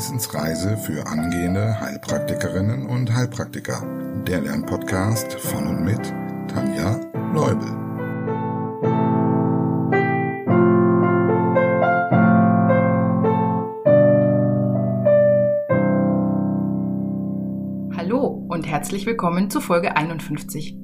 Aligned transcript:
Wissensreise 0.00 0.78
für 0.78 1.06
angehende 1.06 1.78
Heilpraktikerinnen 1.78 2.86
und 2.86 3.12
Heilpraktiker. 3.14 3.82
Der 4.26 4.40
Lernpodcast 4.40 5.34
von 5.34 5.66
und 5.66 5.84
mit 5.84 6.00
Tanja 6.48 6.98
Leubel. 7.34 7.68
Hallo 17.94 18.46
und 18.48 18.66
herzlich 18.66 19.04
willkommen 19.04 19.50
zu 19.50 19.60
Folge 19.60 19.98
51. 19.98 20.78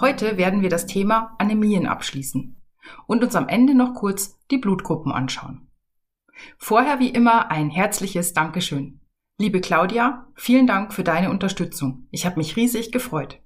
Heute 0.00 0.38
werden 0.38 0.62
wir 0.62 0.70
das 0.70 0.86
Thema 0.86 1.34
Anämien 1.36 1.84
abschließen 1.84 2.56
und 3.06 3.22
uns 3.22 3.36
am 3.36 3.48
Ende 3.48 3.74
noch 3.74 3.92
kurz 3.92 4.38
die 4.50 4.56
Blutgruppen 4.56 5.12
anschauen. 5.12 5.65
Vorher 6.58 6.98
wie 6.98 7.10
immer 7.10 7.50
ein 7.50 7.70
herzliches 7.70 8.32
Dankeschön. 8.32 9.00
Liebe 9.38 9.60
Claudia, 9.60 10.26
vielen 10.34 10.66
Dank 10.66 10.94
für 10.94 11.04
deine 11.04 11.30
Unterstützung. 11.30 12.06
Ich 12.10 12.24
habe 12.24 12.36
mich 12.36 12.56
riesig 12.56 12.92
gefreut. 12.92 13.40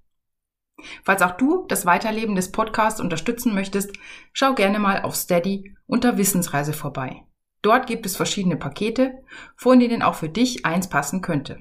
Falls 1.02 1.22
auch 1.22 1.36
du 1.36 1.66
das 1.68 1.84
Weiterleben 1.84 2.36
des 2.36 2.52
Podcasts 2.52 3.00
unterstützen 3.00 3.54
möchtest, 3.54 3.92
schau 4.32 4.54
gerne 4.54 4.78
mal 4.78 5.02
auf 5.02 5.14
Steady 5.14 5.74
unter 5.86 6.16
Wissensreise 6.16 6.72
vorbei. 6.72 7.24
Dort 7.62 7.86
gibt 7.86 8.06
es 8.06 8.16
verschiedene 8.16 8.56
Pakete, 8.56 9.22
von 9.56 9.80
denen 9.80 10.02
auch 10.02 10.14
für 10.14 10.28
dich 10.28 10.64
eins 10.64 10.88
passen 10.88 11.20
könnte. 11.20 11.58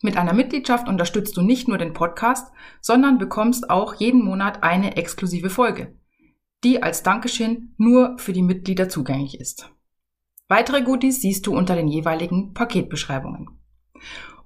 Mit 0.00 0.16
einer 0.16 0.32
Mitgliedschaft 0.32 0.88
unterstützt 0.88 1.36
du 1.36 1.42
nicht 1.42 1.68
nur 1.68 1.78
den 1.78 1.92
Podcast, 1.92 2.52
sondern 2.80 3.18
bekommst 3.18 3.68
auch 3.68 3.94
jeden 3.94 4.24
Monat 4.24 4.62
eine 4.62 4.96
exklusive 4.96 5.50
Folge, 5.50 5.96
die 6.64 6.82
als 6.82 7.02
Dankeschön 7.02 7.74
nur 7.78 8.16
für 8.18 8.32
die 8.32 8.42
Mitglieder 8.42 8.88
zugänglich 8.88 9.40
ist. 9.40 9.70
Weitere 10.48 10.82
Goodies 10.82 11.20
siehst 11.20 11.46
du 11.46 11.54
unter 11.54 11.76
den 11.76 11.88
jeweiligen 11.88 12.54
Paketbeschreibungen. 12.54 13.60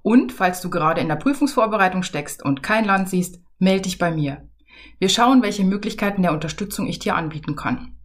Und 0.01 0.33
falls 0.33 0.59
du 0.59 0.69
gerade 0.69 0.99
in 0.99 1.07
der 1.07 1.15
Prüfungsvorbereitung 1.15 2.03
steckst 2.03 2.43
und 2.43 2.61
kein 2.61 2.83
Land 2.83 3.07
siehst, 3.07 3.39
melde 3.57 3.83
dich 3.83 3.97
bei 3.97 4.11
mir. 4.11 4.49
Wir 4.99 5.07
schauen, 5.07 5.41
welche 5.41 5.63
Möglichkeiten 5.63 6.21
der 6.21 6.33
Unterstützung 6.33 6.87
ich 6.87 6.99
dir 6.99 7.15
anbieten 7.15 7.55
kann. 7.55 7.95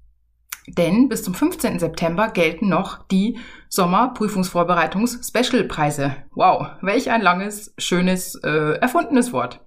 Denn 0.69 1.09
bis 1.09 1.25
zum 1.25 1.35
15. 1.35 1.81
September 1.81 2.29
gelten 2.29 2.69
noch 2.69 3.05
die 3.09 3.39
Sommerprüfungsvorbereitungs-Special-Preise. 3.69 6.15
Wow, 6.35 6.69
welch 6.83 7.11
ein 7.11 7.23
langes, 7.23 7.75
schönes, 7.79 8.37
äh, 8.45 8.79
erfundenes 8.79 9.33
Wort. 9.33 9.67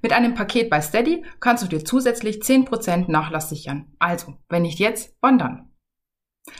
Mit 0.00 0.12
einem 0.12 0.34
Paket 0.34 0.70
bei 0.70 0.80
Steady 0.80 1.24
kannst 1.40 1.64
du 1.64 1.68
dir 1.68 1.84
zusätzlich 1.84 2.40
10% 2.42 3.08
Nachlass 3.08 3.48
sichern. 3.48 3.92
Also, 3.98 4.36
wenn 4.48 4.62
nicht 4.62 4.78
jetzt, 4.78 5.16
wann 5.20 5.38
dann? 5.38 5.71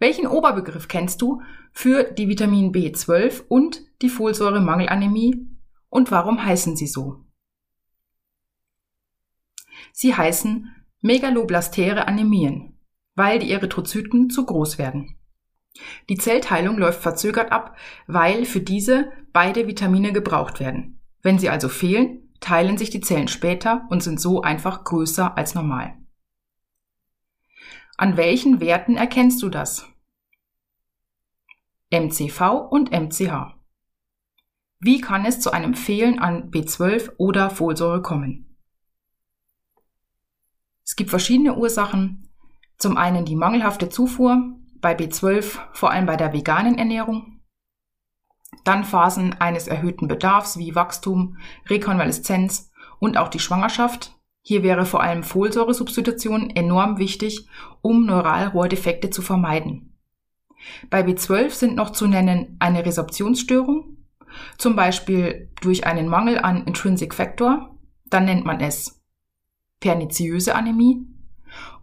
Welchen 0.00 0.26
Oberbegriff 0.26 0.88
kennst 0.88 1.22
du 1.22 1.40
für 1.72 2.02
die 2.04 2.28
Vitamin 2.28 2.72
B12 2.72 3.44
und 3.48 3.82
die 4.02 4.08
Folsäuremangelanämie 4.08 5.46
und 5.88 6.10
warum 6.10 6.44
heißen 6.44 6.74
sie 6.74 6.88
so? 6.88 7.24
Sie 9.92 10.14
heißen 10.14 10.74
megaloblastäre 11.00 12.08
Anämien, 12.08 12.71
weil 13.14 13.38
die 13.38 13.50
Erythrozyten 13.50 14.30
zu 14.30 14.46
groß 14.46 14.78
werden. 14.78 15.18
Die 16.08 16.16
Zellteilung 16.16 16.78
läuft 16.78 17.00
verzögert 17.00 17.52
ab, 17.52 17.76
weil 18.06 18.44
für 18.44 18.60
diese 18.60 19.10
beide 19.32 19.66
Vitamine 19.66 20.12
gebraucht 20.12 20.60
werden. 20.60 21.00
Wenn 21.22 21.38
sie 21.38 21.48
also 21.48 21.68
fehlen, 21.68 22.30
teilen 22.40 22.76
sich 22.76 22.90
die 22.90 23.00
Zellen 23.00 23.28
später 23.28 23.86
und 23.88 24.02
sind 24.02 24.20
so 24.20 24.42
einfach 24.42 24.84
größer 24.84 25.36
als 25.36 25.54
normal. 25.54 25.94
An 27.96 28.16
welchen 28.16 28.60
Werten 28.60 28.96
erkennst 28.96 29.42
du 29.42 29.48
das? 29.48 29.86
MCV 31.90 32.68
und 32.70 32.90
MCH. 32.90 33.54
Wie 34.80 35.00
kann 35.00 35.24
es 35.24 35.38
zu 35.38 35.52
einem 35.52 35.74
Fehlen 35.74 36.18
an 36.18 36.50
B12 36.50 37.12
oder 37.16 37.50
Folsäure 37.50 38.02
kommen? 38.02 38.56
Es 40.84 40.96
gibt 40.96 41.10
verschiedene 41.10 41.54
Ursachen. 41.54 42.21
Zum 42.82 42.96
einen 42.96 43.24
die 43.24 43.36
mangelhafte 43.36 43.90
Zufuhr, 43.90 44.56
bei 44.80 44.96
B12 44.96 45.60
vor 45.72 45.92
allem 45.92 46.04
bei 46.04 46.16
der 46.16 46.32
veganen 46.32 46.78
Ernährung. 46.78 47.38
Dann 48.64 48.82
Phasen 48.82 49.40
eines 49.40 49.68
erhöhten 49.68 50.08
Bedarfs 50.08 50.58
wie 50.58 50.74
Wachstum, 50.74 51.36
Rekonvaleszenz 51.68 52.72
und 52.98 53.18
auch 53.18 53.28
die 53.28 53.38
Schwangerschaft. 53.38 54.18
Hier 54.40 54.64
wäre 54.64 54.84
vor 54.84 55.00
allem 55.00 55.22
Folsäuresubstitution 55.22 56.50
enorm 56.50 56.98
wichtig, 56.98 57.46
um 57.82 58.04
Neuralrohrdefekte 58.04 59.10
zu 59.10 59.22
vermeiden. 59.22 59.96
Bei 60.90 61.02
B12 61.02 61.50
sind 61.50 61.76
noch 61.76 61.90
zu 61.90 62.08
nennen 62.08 62.56
eine 62.58 62.84
Resorptionsstörung, 62.84 63.96
zum 64.58 64.74
Beispiel 64.74 65.52
durch 65.60 65.86
einen 65.86 66.08
Mangel 66.08 66.40
an 66.40 66.64
Intrinsic 66.64 67.14
Factor, 67.14 67.78
dann 68.06 68.24
nennt 68.24 68.44
man 68.44 68.58
es 68.58 69.00
perniziöse 69.78 70.56
Anämie 70.56 71.06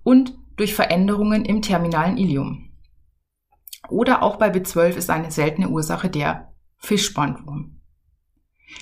und 0.03 0.37
durch 0.59 0.75
Veränderungen 0.75 1.45
im 1.45 1.61
terminalen 1.61 2.17
Ilium. 2.17 2.69
Oder 3.87 4.21
auch 4.21 4.35
bei 4.35 4.51
B12 4.51 4.95
ist 4.95 5.09
eine 5.09 5.31
seltene 5.31 5.69
Ursache 5.69 6.09
der 6.09 6.53
Fischbandwurm. 6.77 7.79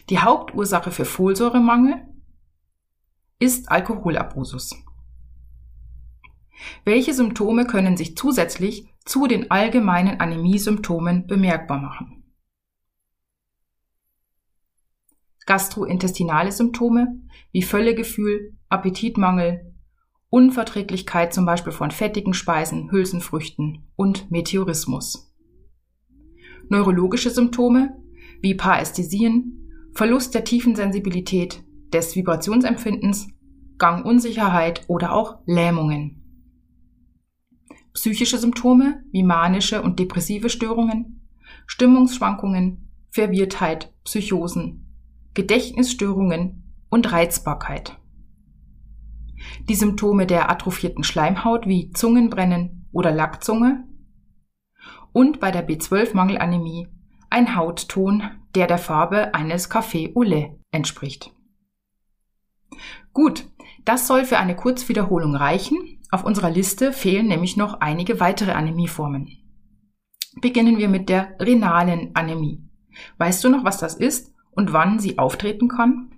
Die 0.10 0.18
Hauptursache 0.18 0.90
für 0.90 1.06
Folsäuremangel 1.06 2.04
ist 3.38 3.70
Alkoholabusus. 3.72 4.76
Welche 6.84 7.14
Symptome 7.14 7.68
können 7.68 7.96
sich 7.96 8.18
zusätzlich 8.18 8.88
zu 9.06 9.28
den 9.28 9.52
allgemeinen 9.52 10.20
Anämiesymptomen 10.20 11.28
bemerkbar 11.28 11.80
machen? 11.80 12.24
Gastrointestinale 15.46 16.52
Symptome 16.52 17.22
wie 17.52 17.62
Völlegefühl, 17.62 18.58
Appetitmangel, 18.68 19.77
Unverträglichkeit 20.30 21.34
zum 21.34 21.46
Beispiel 21.46 21.72
von 21.72 21.92
fettigen 21.92 22.34
Speisen, 22.34 22.92
Hülsenfrüchten 22.92 23.84
und 23.96 24.30
Meteorismus. 24.30 25.34
Neurologische 26.70 27.30
Symptome 27.30 27.96
wie 28.42 28.56
Parästhesien, 28.56 29.72
Verlust 29.94 30.36
der 30.36 30.44
Tiefensensibilität, 30.44 31.64
des 31.94 32.16
Vibrationsempfindens, 32.16 33.30
Gangunsicherheit 33.78 34.84
oder 34.88 35.14
auch 35.14 35.40
Lähmungen. 35.46 36.24
Psychische 37.94 38.38
Symptome 38.38 39.04
wie 39.12 39.24
manische 39.24 39.82
und 39.82 39.98
depressive 39.98 40.50
Störungen, 40.50 41.28
Stimmungsschwankungen, 41.66 42.90
Verwirrtheit, 43.10 43.94
Psychosen, 44.04 44.88
Gedächtnisstörungen 45.34 46.64
und 46.90 47.12
Reizbarkeit. 47.12 47.98
Die 49.70 49.76
Symptome 49.76 50.26
der 50.26 50.50
atrophierten 50.50 51.04
Schleimhaut 51.04 51.68
wie 51.68 51.92
Zungenbrennen 51.92 52.88
oder 52.92 53.12
Lackzunge 53.12 53.84
und 55.14 55.40
bei 55.40 55.52
der 55.52 55.68
B12-Mangelanämie 55.68 56.88
ein 57.30 57.56
Hautton, 57.56 58.24
der 58.56 58.68
der 58.68 58.78
Farbe 58.78 59.34
eines 59.34 59.70
Café 59.70 60.16
au 60.16 60.58
entspricht. 60.72 61.32
Gut, 63.14 63.48
das 63.84 64.08
soll 64.08 64.26
für 64.26 64.38
eine 64.38 64.56
Kurzwiederholung 64.56 65.36
reichen. 65.36 66.00
Auf 66.12 66.24
unserer 66.24 66.50
Liste 66.50 66.94
fehlen 66.94 67.28
nämlich 67.28 67.58
noch 67.58 67.82
einige 67.82 68.20
weitere 68.20 68.52
Anämieformen. 68.52 69.30
Beginnen 70.40 70.78
wir 70.78 70.88
mit 70.88 71.10
der 71.10 71.36
renalen 71.40 72.12
Anämie. 72.14 72.64
Weißt 73.18 73.44
du 73.44 73.50
noch, 73.50 73.64
was 73.64 73.80
das 73.80 73.96
ist 73.96 74.34
und 74.52 74.74
wann 74.74 75.00
sie 75.00 75.18
auftreten 75.18 75.68
kann? 75.68 76.12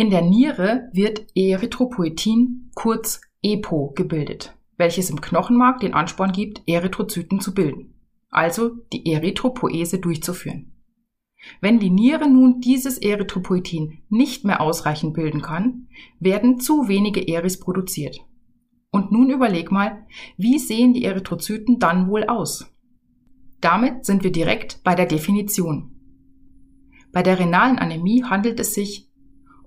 In 0.00 0.10
der 0.10 0.22
Niere 0.22 0.88
wird 0.92 1.26
Erythropoetin, 1.34 2.70
kurz 2.76 3.20
EPO, 3.42 3.94
gebildet, 3.96 4.56
welches 4.76 5.10
im 5.10 5.20
Knochenmark 5.20 5.80
den 5.80 5.92
Ansporn 5.92 6.30
gibt, 6.30 6.62
Erythrozyten 6.68 7.40
zu 7.40 7.52
bilden, 7.52 7.94
also 8.30 8.70
die 8.92 9.10
Erythropoese 9.10 9.98
durchzuführen. 9.98 10.72
Wenn 11.60 11.80
die 11.80 11.90
Niere 11.90 12.30
nun 12.30 12.60
dieses 12.60 12.98
Erythropoetin 12.98 14.04
nicht 14.08 14.44
mehr 14.44 14.60
ausreichend 14.60 15.14
bilden 15.14 15.42
kann, 15.42 15.88
werden 16.20 16.60
zu 16.60 16.86
wenige 16.86 17.26
Eris 17.26 17.58
produziert. 17.58 18.20
Und 18.92 19.10
nun 19.10 19.30
überleg 19.30 19.72
mal, 19.72 20.06
wie 20.36 20.60
sehen 20.60 20.94
die 20.94 21.02
Erythrozyten 21.02 21.80
dann 21.80 22.08
wohl 22.08 22.22
aus? 22.22 22.72
Damit 23.60 24.04
sind 24.04 24.22
wir 24.22 24.30
direkt 24.30 24.80
bei 24.84 24.94
der 24.94 25.06
Definition. 25.06 25.90
Bei 27.10 27.24
der 27.24 27.40
renalen 27.40 27.80
Anämie 27.80 28.22
handelt 28.22 28.60
es 28.60 28.74
sich 28.74 29.07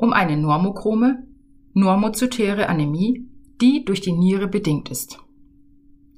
um 0.02 0.14
eine 0.14 0.36
normochrome, 0.36 1.28
normozytäre 1.74 2.68
Anämie, 2.68 3.30
die 3.62 3.86
durch 3.86 4.02
die 4.02 4.12
Niere 4.12 4.48
bedingt 4.48 4.90
ist. 4.90 5.20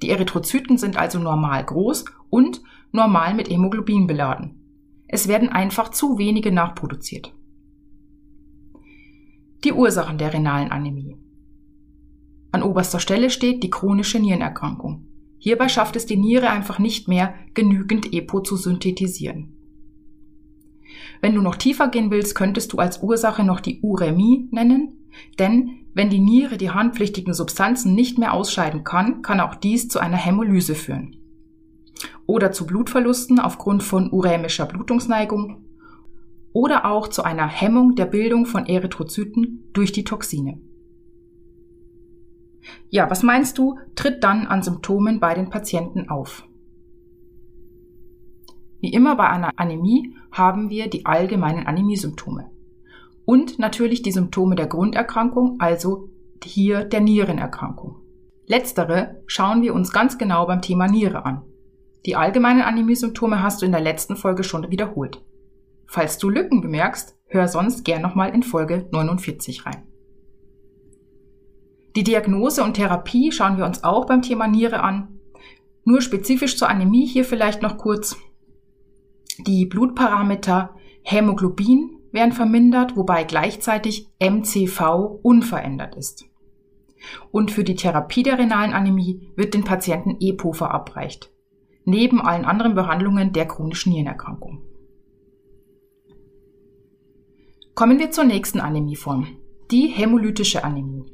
Die 0.02 0.08
Erythrozyten 0.08 0.78
sind 0.78 0.96
also 0.96 1.18
normal 1.18 1.62
groß 1.62 2.06
und 2.30 2.62
normal 2.92 3.34
mit 3.34 3.50
Hämoglobin 3.50 4.06
beladen. 4.06 4.54
Es 5.06 5.28
werden 5.28 5.50
einfach 5.50 5.90
zu 5.90 6.16
wenige 6.16 6.50
nachproduziert. 6.50 7.34
Die 9.64 9.72
Ursachen 9.74 10.16
der 10.16 10.32
renalen 10.32 10.70
Anämie. 10.70 11.18
An 12.52 12.62
oberster 12.62 13.00
Stelle 13.00 13.28
steht 13.28 13.62
die 13.62 13.70
chronische 13.70 14.18
Nierenerkrankung. 14.18 15.06
Hierbei 15.38 15.68
schafft 15.68 15.96
es 15.96 16.06
die 16.06 16.16
Niere 16.16 16.48
einfach 16.48 16.78
nicht 16.78 17.06
mehr, 17.06 17.34
genügend 17.52 18.14
EPO 18.14 18.40
zu 18.40 18.56
synthetisieren. 18.56 19.58
Wenn 21.24 21.34
du 21.34 21.40
noch 21.40 21.56
tiefer 21.56 21.88
gehen 21.88 22.10
willst, 22.10 22.34
könntest 22.34 22.74
du 22.74 22.76
als 22.76 23.02
Ursache 23.02 23.44
noch 23.44 23.60
die 23.60 23.80
Uremie 23.80 24.46
nennen, 24.50 25.06
denn 25.38 25.86
wenn 25.94 26.10
die 26.10 26.18
Niere 26.18 26.58
die 26.58 26.68
handpflichtigen 26.68 27.32
Substanzen 27.32 27.94
nicht 27.94 28.18
mehr 28.18 28.34
ausscheiden 28.34 28.84
kann, 28.84 29.22
kann 29.22 29.40
auch 29.40 29.54
dies 29.54 29.88
zu 29.88 30.00
einer 30.00 30.18
Hämolyse 30.18 30.74
führen. 30.74 31.16
Oder 32.26 32.52
zu 32.52 32.66
Blutverlusten 32.66 33.40
aufgrund 33.40 33.82
von 33.82 34.12
urämischer 34.12 34.66
Blutungsneigung 34.66 35.64
oder 36.52 36.84
auch 36.84 37.08
zu 37.08 37.22
einer 37.22 37.48
Hemmung 37.48 37.94
der 37.94 38.04
Bildung 38.04 38.44
von 38.44 38.66
Erythrozyten 38.66 39.70
durch 39.72 39.92
die 39.92 40.04
Toxine. 40.04 40.60
Ja, 42.90 43.08
was 43.08 43.22
meinst 43.22 43.56
du, 43.56 43.78
tritt 43.94 44.22
dann 44.22 44.46
an 44.46 44.62
Symptomen 44.62 45.20
bei 45.20 45.32
den 45.32 45.48
Patienten 45.48 46.10
auf? 46.10 46.46
Wie 48.84 48.92
immer 48.92 49.16
bei 49.16 49.26
einer 49.30 49.50
Anämie 49.56 50.14
haben 50.30 50.68
wir 50.68 50.90
die 50.90 51.06
allgemeinen 51.06 51.66
Anämiesymptome. 51.66 52.50
Und 53.24 53.58
natürlich 53.58 54.02
die 54.02 54.12
Symptome 54.12 54.56
der 54.56 54.66
Grunderkrankung, 54.66 55.56
also 55.58 56.10
hier 56.42 56.84
der 56.84 57.00
Nierenerkrankung. 57.00 57.96
Letztere 58.44 59.22
schauen 59.26 59.62
wir 59.62 59.72
uns 59.72 59.90
ganz 59.90 60.18
genau 60.18 60.44
beim 60.44 60.60
Thema 60.60 60.86
Niere 60.86 61.24
an. 61.24 61.46
Die 62.04 62.14
allgemeinen 62.14 62.60
Anämiesymptome 62.60 63.42
hast 63.42 63.62
du 63.62 63.64
in 63.64 63.72
der 63.72 63.80
letzten 63.80 64.16
Folge 64.16 64.44
schon 64.44 64.70
wiederholt. 64.70 65.24
Falls 65.86 66.18
du 66.18 66.28
Lücken 66.28 66.60
bemerkst, 66.60 67.16
hör 67.28 67.48
sonst 67.48 67.86
gern 67.86 68.02
nochmal 68.02 68.34
in 68.34 68.42
Folge 68.42 68.86
49 68.92 69.64
rein. 69.64 69.84
Die 71.96 72.04
Diagnose 72.04 72.62
und 72.62 72.74
Therapie 72.74 73.32
schauen 73.32 73.56
wir 73.56 73.64
uns 73.64 73.82
auch 73.82 74.04
beim 74.04 74.20
Thema 74.20 74.46
Niere 74.46 74.82
an. 74.82 75.20
Nur 75.84 76.02
spezifisch 76.02 76.58
zur 76.58 76.68
Anämie 76.68 77.06
hier 77.06 77.24
vielleicht 77.24 77.62
noch 77.62 77.78
kurz. 77.78 78.18
Die 79.38 79.66
Blutparameter 79.66 80.74
Hämoglobin 81.02 81.98
werden 82.12 82.32
vermindert, 82.32 82.96
wobei 82.96 83.24
gleichzeitig 83.24 84.08
MCV 84.20 85.18
unverändert 85.22 85.96
ist. 85.96 86.26
Und 87.30 87.50
für 87.50 87.64
die 87.64 87.74
Therapie 87.74 88.22
der 88.22 88.38
renalen 88.38 88.72
Anämie 88.72 89.32
wird 89.36 89.54
den 89.54 89.64
Patienten 89.64 90.16
EPO 90.20 90.52
verabreicht, 90.52 91.30
neben 91.84 92.20
allen 92.22 92.44
anderen 92.44 92.74
Behandlungen 92.74 93.32
der 93.32 93.46
chronischen 93.46 93.92
Nierenerkrankung. 93.92 94.62
Kommen 97.74 97.98
wir 97.98 98.12
zur 98.12 98.24
nächsten 98.24 98.60
Anämieform, 98.60 99.26
die 99.72 99.88
hämolytische 99.88 100.62
Anämie. 100.62 101.04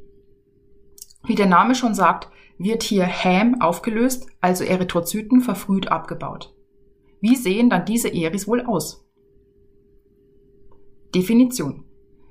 Wie 1.23 1.35
der 1.35 1.47
Name 1.47 1.73
schon 1.73 1.95
sagt, 1.95 2.29
wird 2.59 2.83
hier 2.83 3.03
Häm 3.03 3.59
aufgelöst, 3.61 4.27
also 4.39 4.63
Erythrozyten 4.63 5.41
verfrüht 5.41 5.91
abgebaut. 5.91 6.50
Wie 7.21 7.35
sehen 7.35 7.69
dann 7.69 7.85
diese 7.85 8.09
Eris 8.09 8.47
wohl 8.47 8.61
aus? 8.61 9.07
Definition. 11.13 11.85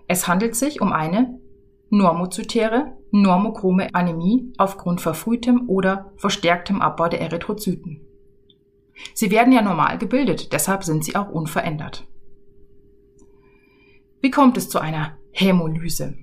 Es 0.09 0.27
handelt 0.27 0.57
sich 0.57 0.81
um 0.81 0.93
eine 0.93 1.39
normozytäre, 1.91 2.97
normochrome 3.13 3.95
Anämie 3.95 4.53
aufgrund 4.59 5.01
verfrühtem 5.01 5.69
oder 5.69 6.13
verstärktem 6.17 6.83
Abbau 6.83 7.09
der 7.09 7.21
Erythrozyten. 7.21 8.01
Sie 9.15 9.31
werden 9.31 9.53
ja 9.53 9.63
normal 9.63 9.99
gebildet, 9.99 10.53
deshalb 10.53 10.85
sind 10.85 11.05
sie 11.05 11.17
auch 11.17 11.31
unverändert. 11.31 12.07
Wie 14.21 14.31
kommt 14.31 14.57
es 14.57 14.69
zu 14.69 14.79
einer 14.79 15.17
Hämolyse? 15.31 16.19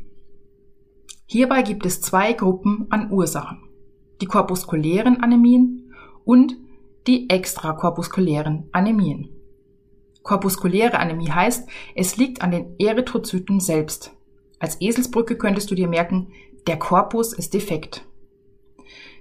Hierbei 1.25 1.61
gibt 1.61 1.85
es 1.85 2.01
zwei 2.01 2.33
Gruppen 2.33 2.87
an 2.89 3.11
Ursachen. 3.11 3.63
Die 4.21 4.25
korpuskulären 4.25 5.21
Anämien 5.21 5.93
und 6.23 6.57
die 7.07 7.29
extrakorpuskulären 7.29 8.69
Anämien. 8.73 9.29
Korpuskuläre 10.23 10.99
Anämie 10.99 11.31
heißt, 11.31 11.69
es 11.95 12.17
liegt 12.17 12.41
an 12.41 12.51
den 12.51 12.75
Erythrozyten 12.79 13.61
selbst. 13.61 14.11
Als 14.59 14.81
Eselsbrücke 14.81 15.37
könntest 15.37 15.71
du 15.71 15.75
dir 15.75 15.87
merken, 15.87 16.33
der 16.67 16.77
Korpus 16.77 17.31
ist 17.31 17.53
defekt. 17.53 18.05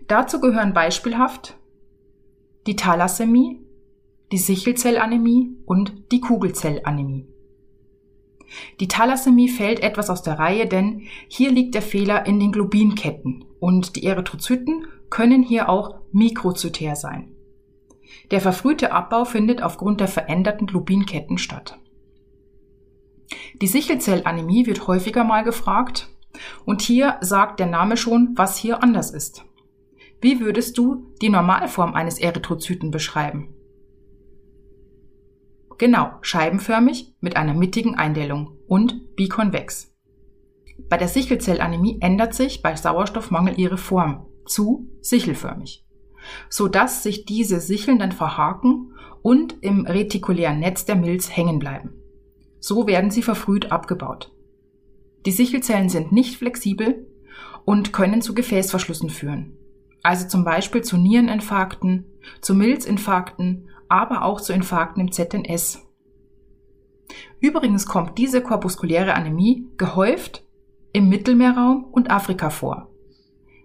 Dazu 0.09 0.41
gehören 0.41 0.73
beispielhaft 0.73 1.57
die 2.67 2.75
Thalassämie, 2.75 3.61
die 4.33 4.39
Sichelzellanämie 4.39 5.57
und 5.65 6.11
die 6.11 6.21
Kugelzellanämie. 6.21 7.29
Die 8.81 8.89
Thalassämie 8.89 9.49
fällt 9.49 9.81
etwas 9.81 10.11
aus 10.11 10.23
der 10.23 10.39
Reihe, 10.41 10.67
denn 10.67 11.03
hier 11.29 11.53
liegt 11.53 11.77
der 11.77 11.83
Fehler 11.83 12.27
in 12.27 12.41
den 12.41 12.51
Globinketten 12.51 13.45
und 13.61 13.95
die 13.95 14.05
Erythrozyten 14.05 14.87
können 15.11 15.45
hier 15.45 15.69
auch 15.69 15.97
mikrozytär 16.11 16.97
sein. 16.97 17.36
Der 18.31 18.41
verfrühte 18.41 18.93
Abbau 18.93 19.25
findet 19.25 19.63
aufgrund 19.63 20.01
der 20.01 20.09
veränderten 20.09 20.67
Globinketten 20.67 21.39
statt. 21.39 21.79
Die 23.61 23.67
Sichelzellanämie 23.67 24.67
wird 24.67 24.87
häufiger 24.87 25.25
mal 25.25 25.43
gefragt 25.43 26.09
und 26.65 26.83
hier 26.83 27.17
sagt 27.21 27.61
der 27.61 27.67
Name 27.67 27.97
schon, 27.97 28.33
was 28.37 28.57
hier 28.57 28.83
anders 28.83 29.11
ist. 29.11 29.45
Wie 30.21 30.41
würdest 30.41 30.77
du 30.77 31.15
die 31.23 31.29
Normalform 31.29 31.95
eines 31.95 32.19
Erythrozyten 32.19 32.91
beschreiben? 32.91 33.55
Genau, 35.79 36.13
scheibenförmig 36.23 37.15
mit 37.21 37.37
einer 37.37 37.55
mittigen 37.55 37.97
Eindellung 37.97 38.57
und 38.67 39.15
bikonvex. 39.15 39.95
Bei 40.89 40.97
der 40.97 41.09
Sichelzellanämie 41.09 41.99
ändert 42.01 42.35
sich 42.35 42.63
bei 42.63 42.75
Sauerstoffmangel 42.75 43.59
ihre 43.59 43.79
Form 43.79 44.27
zu 44.47 44.89
sichelförmig 45.01 45.86
so 46.49 46.69
dass 46.69 47.03
sich 47.03 47.25
diese 47.25 47.61
Sicheln 47.61 47.99
dann 47.99 48.13
verhaken 48.13 48.93
und 49.23 49.57
im 49.61 49.87
retikulären 49.87 50.61
Netz 50.61 50.85
der 50.85 50.97
Milz 50.97 51.37
hängen 51.37 51.59
bleiben. 51.59 51.95
So 52.61 52.87
werden 52.87 53.11
sie 53.11 53.23
verfrüht 53.23 53.73
abgebaut. 53.73 54.33
Die 55.25 55.33
Sichelzellen 55.33 55.89
sind 55.89 56.13
nicht 56.13 56.37
flexibel 56.37 57.07
und 57.65 57.93
können 57.93 58.23
zu 58.23 58.35
Gefäßverschlüssen 58.35 59.11
führen. 59.11 59.57
Also 60.03 60.29
zum 60.29 60.45
Beispiel 60.45 60.83
zu 60.83 60.97
Niereninfarkten, 60.97 62.07
zu 62.41 62.55
Milzinfarkten, 62.55 63.69
aber 63.89 64.23
auch 64.23 64.41
zu 64.41 64.53
Infarkten 64.53 65.03
im 65.03 65.13
ZNS. 65.13 65.83
Übrigens 67.41 67.87
kommt 67.87 68.19
diese 68.19 68.41
korpuskuläre 68.41 69.15
Anämie 69.15 69.69
gehäuft 69.77 70.45
im 70.93 71.09
Mittelmeerraum 71.09 71.85
und 71.85 72.11
Afrika 72.11 72.51
vor 72.51 72.89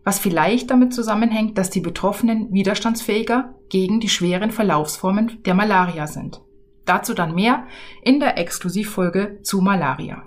was 0.03 0.19
vielleicht 0.19 0.71
damit 0.71 0.93
zusammenhängt, 0.93 1.57
dass 1.57 1.69
die 1.69 1.81
Betroffenen 1.81 2.51
widerstandsfähiger 2.51 3.55
gegen 3.69 3.99
die 3.99 4.09
schweren 4.09 4.51
Verlaufsformen 4.51 5.43
der 5.45 5.53
Malaria 5.53 6.07
sind. 6.07 6.41
Dazu 6.85 7.13
dann 7.13 7.35
mehr 7.35 7.67
in 8.01 8.19
der 8.19 8.37
Exklusivfolge 8.37 9.39
zu 9.43 9.61
Malaria. 9.61 10.23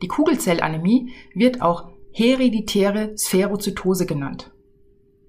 Die 0.00 0.08
Kugelzellanämie 0.08 1.12
wird 1.34 1.60
auch 1.60 1.90
hereditäre 2.12 3.14
Spherozytose 3.18 4.06
genannt. 4.06 4.52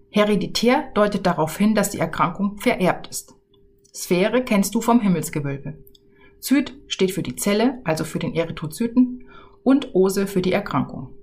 Hereditär 0.09 0.91
deutet 0.93 1.25
darauf 1.25 1.57
hin, 1.57 1.73
dass 1.73 1.89
die 1.89 1.99
Erkrankung 1.99 2.57
vererbt 2.57 3.07
ist. 3.07 3.35
Sphäre 3.93 4.43
kennst 4.43 4.75
du 4.75 4.81
vom 4.81 5.01
Himmelsgewölbe. 5.01 5.77
Zyt 6.39 6.75
steht 6.87 7.11
für 7.11 7.23
die 7.23 7.35
Zelle, 7.35 7.81
also 7.83 8.03
für 8.03 8.19
den 8.19 8.35
Erythrozyten, 8.35 9.27
und 9.63 9.95
Ose 9.95 10.27
für 10.27 10.41
die 10.41 10.51
Erkrankung. 10.51 11.15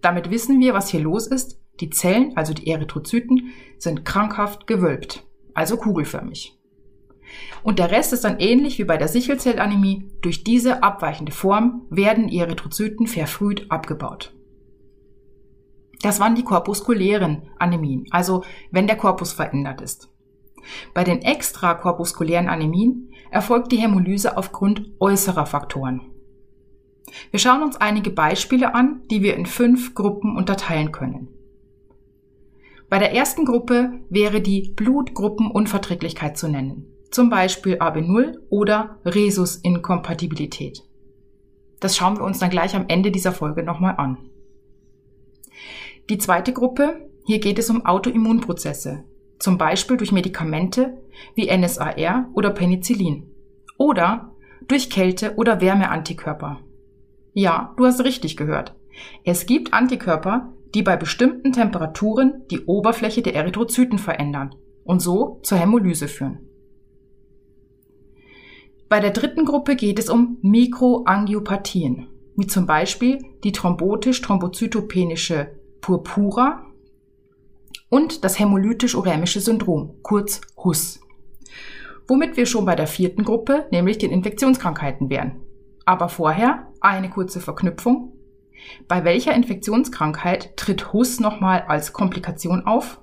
Damit 0.00 0.30
wissen 0.30 0.60
wir, 0.60 0.74
was 0.74 0.88
hier 0.88 1.00
los 1.00 1.26
ist. 1.26 1.60
Die 1.80 1.90
Zellen, 1.90 2.36
also 2.36 2.54
die 2.54 2.68
Erythrozyten, 2.68 3.52
sind 3.78 4.04
krankhaft 4.04 4.66
gewölbt, 4.66 5.24
also 5.54 5.76
kugelförmig. 5.76 6.58
Und 7.62 7.78
der 7.78 7.90
Rest 7.90 8.12
ist 8.12 8.24
dann 8.24 8.38
ähnlich 8.38 8.78
wie 8.78 8.84
bei 8.84 8.96
der 8.96 9.08
Sichelzellanämie. 9.08 10.10
Durch 10.22 10.44
diese 10.44 10.82
abweichende 10.82 11.32
Form 11.32 11.86
werden 11.90 12.28
die 12.28 12.38
Erythrozyten 12.38 13.06
verfrüht 13.06 13.70
abgebaut. 13.70 14.34
Das 16.02 16.20
waren 16.20 16.36
die 16.36 16.44
korpuskulären 16.44 17.50
Anämien, 17.58 18.06
also 18.10 18.44
wenn 18.70 18.86
der 18.86 18.96
Korpus 18.96 19.32
verändert 19.32 19.80
ist. 19.80 20.08
Bei 20.94 21.02
den 21.02 21.22
extrakorpuskulären 21.22 22.48
Anämien 22.48 23.12
erfolgt 23.30 23.72
die 23.72 23.78
Hämolyse 23.78 24.36
aufgrund 24.36 24.90
äußerer 25.00 25.46
Faktoren. 25.46 26.02
Wir 27.30 27.40
schauen 27.40 27.62
uns 27.62 27.76
einige 27.76 28.10
Beispiele 28.10 28.74
an, 28.74 29.02
die 29.10 29.22
wir 29.22 29.36
in 29.36 29.46
fünf 29.46 29.94
Gruppen 29.94 30.36
unterteilen 30.36 30.92
können. 30.92 31.28
Bei 32.88 32.98
der 32.98 33.12
ersten 33.12 33.44
Gruppe 33.44 34.00
wäre 34.08 34.40
die 34.40 34.72
Blutgruppenunverträglichkeit 34.74 36.38
zu 36.38 36.48
nennen, 36.48 36.86
zum 37.10 37.28
Beispiel 37.28 37.76
AB0 37.76 38.38
oder 38.48 38.98
Rhesusinkompatibilität. 39.04 40.84
Das 41.80 41.96
schauen 41.96 42.16
wir 42.16 42.24
uns 42.24 42.38
dann 42.38 42.50
gleich 42.50 42.74
am 42.74 42.86
Ende 42.88 43.10
dieser 43.10 43.32
Folge 43.32 43.62
nochmal 43.62 43.94
an. 43.98 44.18
Die 46.08 46.18
zweite 46.18 46.52
Gruppe, 46.52 47.08
Hier 47.26 47.40
geht 47.40 47.58
es 47.58 47.68
um 47.68 47.84
Autoimmunprozesse, 47.84 49.04
zum 49.38 49.58
Beispiel 49.58 49.98
durch 49.98 50.12
Medikamente 50.12 50.96
wie 51.34 51.54
NSAR 51.54 52.30
oder 52.32 52.48
Penicillin 52.48 53.30
oder 53.76 54.32
durch 54.66 54.88
Kälte- 54.88 55.34
oder 55.36 55.60
Wärmeantikörper. 55.60 56.60
Ja, 57.38 57.72
du 57.76 57.86
hast 57.86 58.02
richtig 58.02 58.36
gehört. 58.36 58.74
Es 59.22 59.46
gibt 59.46 59.72
Antikörper, 59.72 60.52
die 60.74 60.82
bei 60.82 60.96
bestimmten 60.96 61.52
Temperaturen 61.52 62.42
die 62.50 62.64
Oberfläche 62.64 63.22
der 63.22 63.36
Erythrozyten 63.36 64.00
verändern 64.00 64.56
und 64.82 64.98
so 64.98 65.38
zur 65.44 65.56
Hämolyse 65.58 66.08
führen. 66.08 66.40
Bei 68.88 68.98
der 68.98 69.12
dritten 69.12 69.44
Gruppe 69.44 69.76
geht 69.76 70.00
es 70.00 70.10
um 70.10 70.38
Mikroangiopathien, 70.42 72.08
wie 72.36 72.48
zum 72.48 72.66
Beispiel 72.66 73.24
die 73.44 73.52
thrombotisch-thrombozytopenische 73.52 75.46
Purpura 75.80 76.66
und 77.88 78.24
das 78.24 78.40
hämolytisch-urämische 78.40 79.38
Syndrom, 79.38 79.94
kurz 80.02 80.40
HUS. 80.56 80.98
Womit 82.08 82.36
wir 82.36 82.46
schon 82.46 82.64
bei 82.64 82.74
der 82.74 82.88
vierten 82.88 83.22
Gruppe, 83.22 83.66
nämlich 83.70 83.98
den 83.98 84.10
Infektionskrankheiten 84.10 85.08
wären. 85.08 85.44
Aber 85.88 86.10
vorher 86.10 86.70
eine 86.82 87.08
kurze 87.08 87.40
Verknüpfung. 87.40 88.12
Bei 88.88 89.04
welcher 89.04 89.32
Infektionskrankheit 89.32 90.54
tritt 90.58 90.92
HUS 90.92 91.18
nochmal 91.18 91.62
als 91.62 91.94
Komplikation 91.94 92.66
auf? 92.66 93.00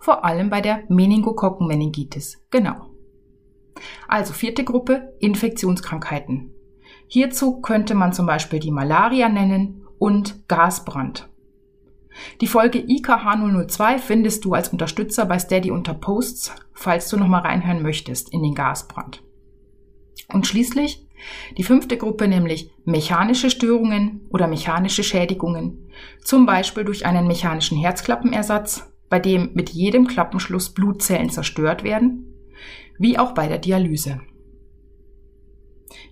Vor 0.00 0.24
allem 0.24 0.48
bei 0.48 0.62
der 0.62 0.84
Meningokokkenmeningitis. 0.88 2.42
Genau. 2.48 2.94
Also 4.08 4.32
vierte 4.32 4.64
Gruppe 4.64 5.14
Infektionskrankheiten. 5.20 6.54
Hierzu 7.06 7.60
könnte 7.60 7.94
man 7.94 8.14
zum 8.14 8.24
Beispiel 8.24 8.60
die 8.60 8.70
Malaria 8.70 9.28
nennen 9.28 9.86
und 9.98 10.48
Gasbrand. 10.48 11.28
Die 12.40 12.46
Folge 12.46 12.78
IKH002 12.78 13.98
findest 13.98 14.46
du 14.46 14.54
als 14.54 14.70
Unterstützer 14.70 15.26
bei 15.26 15.38
Steady 15.38 15.70
unter 15.70 15.92
Posts, 15.92 16.54
falls 16.72 17.10
du 17.10 17.18
nochmal 17.18 17.42
reinhören 17.42 17.82
möchtest 17.82 18.32
in 18.32 18.42
den 18.42 18.54
Gasbrand. 18.54 19.22
Und 20.32 20.46
schließlich 20.46 21.06
die 21.56 21.64
fünfte 21.64 21.96
Gruppe, 21.96 22.28
nämlich 22.28 22.70
mechanische 22.84 23.50
Störungen 23.50 24.26
oder 24.30 24.46
mechanische 24.46 25.02
Schädigungen, 25.02 25.88
zum 26.22 26.46
Beispiel 26.46 26.84
durch 26.84 27.06
einen 27.06 27.26
mechanischen 27.26 27.78
Herzklappenersatz, 27.78 28.90
bei 29.08 29.18
dem 29.18 29.50
mit 29.54 29.70
jedem 29.70 30.06
Klappenschluss 30.06 30.70
Blutzellen 30.70 31.30
zerstört 31.30 31.84
werden, 31.84 32.34
wie 32.98 33.18
auch 33.18 33.32
bei 33.32 33.48
der 33.48 33.58
Dialyse. 33.58 34.20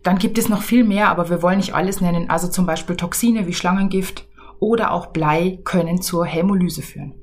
Dann 0.02 0.18
gibt 0.18 0.38
es 0.38 0.48
noch 0.48 0.62
viel 0.62 0.84
mehr, 0.84 1.08
aber 1.08 1.30
wir 1.30 1.42
wollen 1.42 1.58
nicht 1.58 1.74
alles 1.74 2.00
nennen, 2.00 2.30
also 2.30 2.48
zum 2.48 2.66
Beispiel 2.66 2.96
Toxine 2.96 3.46
wie 3.46 3.54
Schlangengift 3.54 4.26
oder 4.58 4.92
auch 4.92 5.06
Blei 5.06 5.58
können 5.64 6.02
zur 6.02 6.24
Hämolyse 6.24 6.82
führen. 6.82 7.14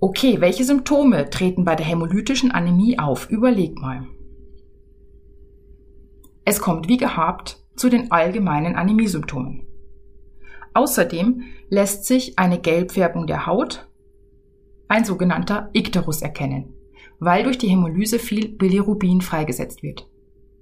Okay, 0.00 0.40
welche 0.40 0.64
Symptome 0.64 1.28
treten 1.28 1.64
bei 1.64 1.76
der 1.76 1.84
hämolytischen 1.84 2.50
Anämie 2.50 2.98
auf? 2.98 3.28
Überleg 3.28 3.78
mal. 3.78 4.06
Es 6.44 6.60
kommt 6.60 6.88
wie 6.88 6.96
gehabt 6.96 7.62
zu 7.76 7.88
den 7.88 8.10
allgemeinen 8.10 8.76
Anämiesymptomen. 8.76 9.66
Außerdem 10.74 11.42
lässt 11.68 12.04
sich 12.04 12.38
eine 12.38 12.60
Gelbfärbung 12.60 13.26
der 13.26 13.46
Haut, 13.46 13.88
ein 14.88 15.04
sogenannter 15.04 15.70
Ikterus, 15.72 16.22
erkennen, 16.22 16.74
weil 17.18 17.44
durch 17.44 17.58
die 17.58 17.68
Hämolyse 17.68 18.18
viel 18.18 18.48
Bilirubin 18.48 19.20
freigesetzt 19.20 19.82
wird. 19.82 20.08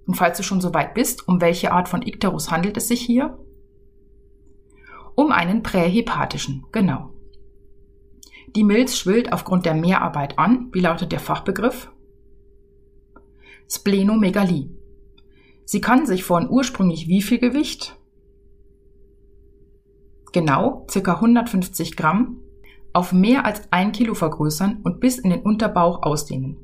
Und 0.06 0.14
falls 0.14 0.36
du 0.38 0.42
schon 0.42 0.60
so 0.60 0.72
weit 0.74 0.94
bist, 0.94 1.28
um 1.28 1.40
welche 1.40 1.72
Art 1.72 1.88
von 1.88 2.02
Ikterus 2.02 2.50
handelt 2.50 2.76
es 2.76 2.88
sich 2.88 3.00
hier? 3.00 3.38
Um 5.14 5.32
einen 5.32 5.62
prähepatischen, 5.62 6.64
genau. 6.72 7.10
Die 8.56 8.64
Milz 8.64 8.96
schwillt 8.96 9.32
aufgrund 9.32 9.66
der 9.66 9.74
Mehrarbeit 9.74 10.38
an. 10.38 10.68
Wie 10.72 10.80
lautet 10.80 11.12
der 11.12 11.20
Fachbegriff? 11.20 11.90
Splenomegalie. 13.70 14.70
Sie 15.70 15.82
kann 15.82 16.06
sich 16.06 16.24
von 16.24 16.48
ursprünglich 16.48 17.08
wie 17.08 17.20
viel 17.20 17.38
Gewicht? 17.38 17.94
Genau, 20.32 20.86
circa 20.90 21.16
150 21.16 21.94
Gramm, 21.94 22.38
auf 22.94 23.12
mehr 23.12 23.44
als 23.44 23.70
ein 23.70 23.92
Kilo 23.92 24.14
vergrößern 24.14 24.80
und 24.82 24.98
bis 24.98 25.18
in 25.18 25.28
den 25.28 25.42
Unterbauch 25.42 26.04
ausdehnen. 26.04 26.56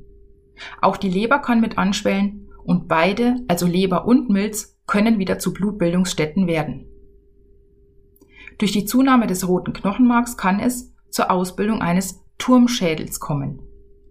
Auch 0.81 0.97
die 0.97 1.11
Leber 1.11 1.37
kann 1.37 1.61
mit 1.61 1.77
anschwellen 1.77 2.49
und 2.63 2.87
beide, 2.87 3.35
also 3.47 3.67
Leber 3.67 4.07
und 4.07 4.31
Milz, 4.31 4.75
können 4.87 5.19
wieder 5.19 5.37
zu 5.37 5.53
Blutbildungsstätten 5.53 6.47
werden. 6.47 6.87
Durch 8.57 8.71
die 8.71 8.85
Zunahme 8.85 9.27
des 9.27 9.47
roten 9.47 9.73
Knochenmarks 9.73 10.35
kann 10.35 10.59
es 10.59 10.95
zur 11.11 11.29
Ausbildung 11.29 11.79
eines 11.83 12.23
Turmschädels 12.39 13.19
kommen. 13.19 13.61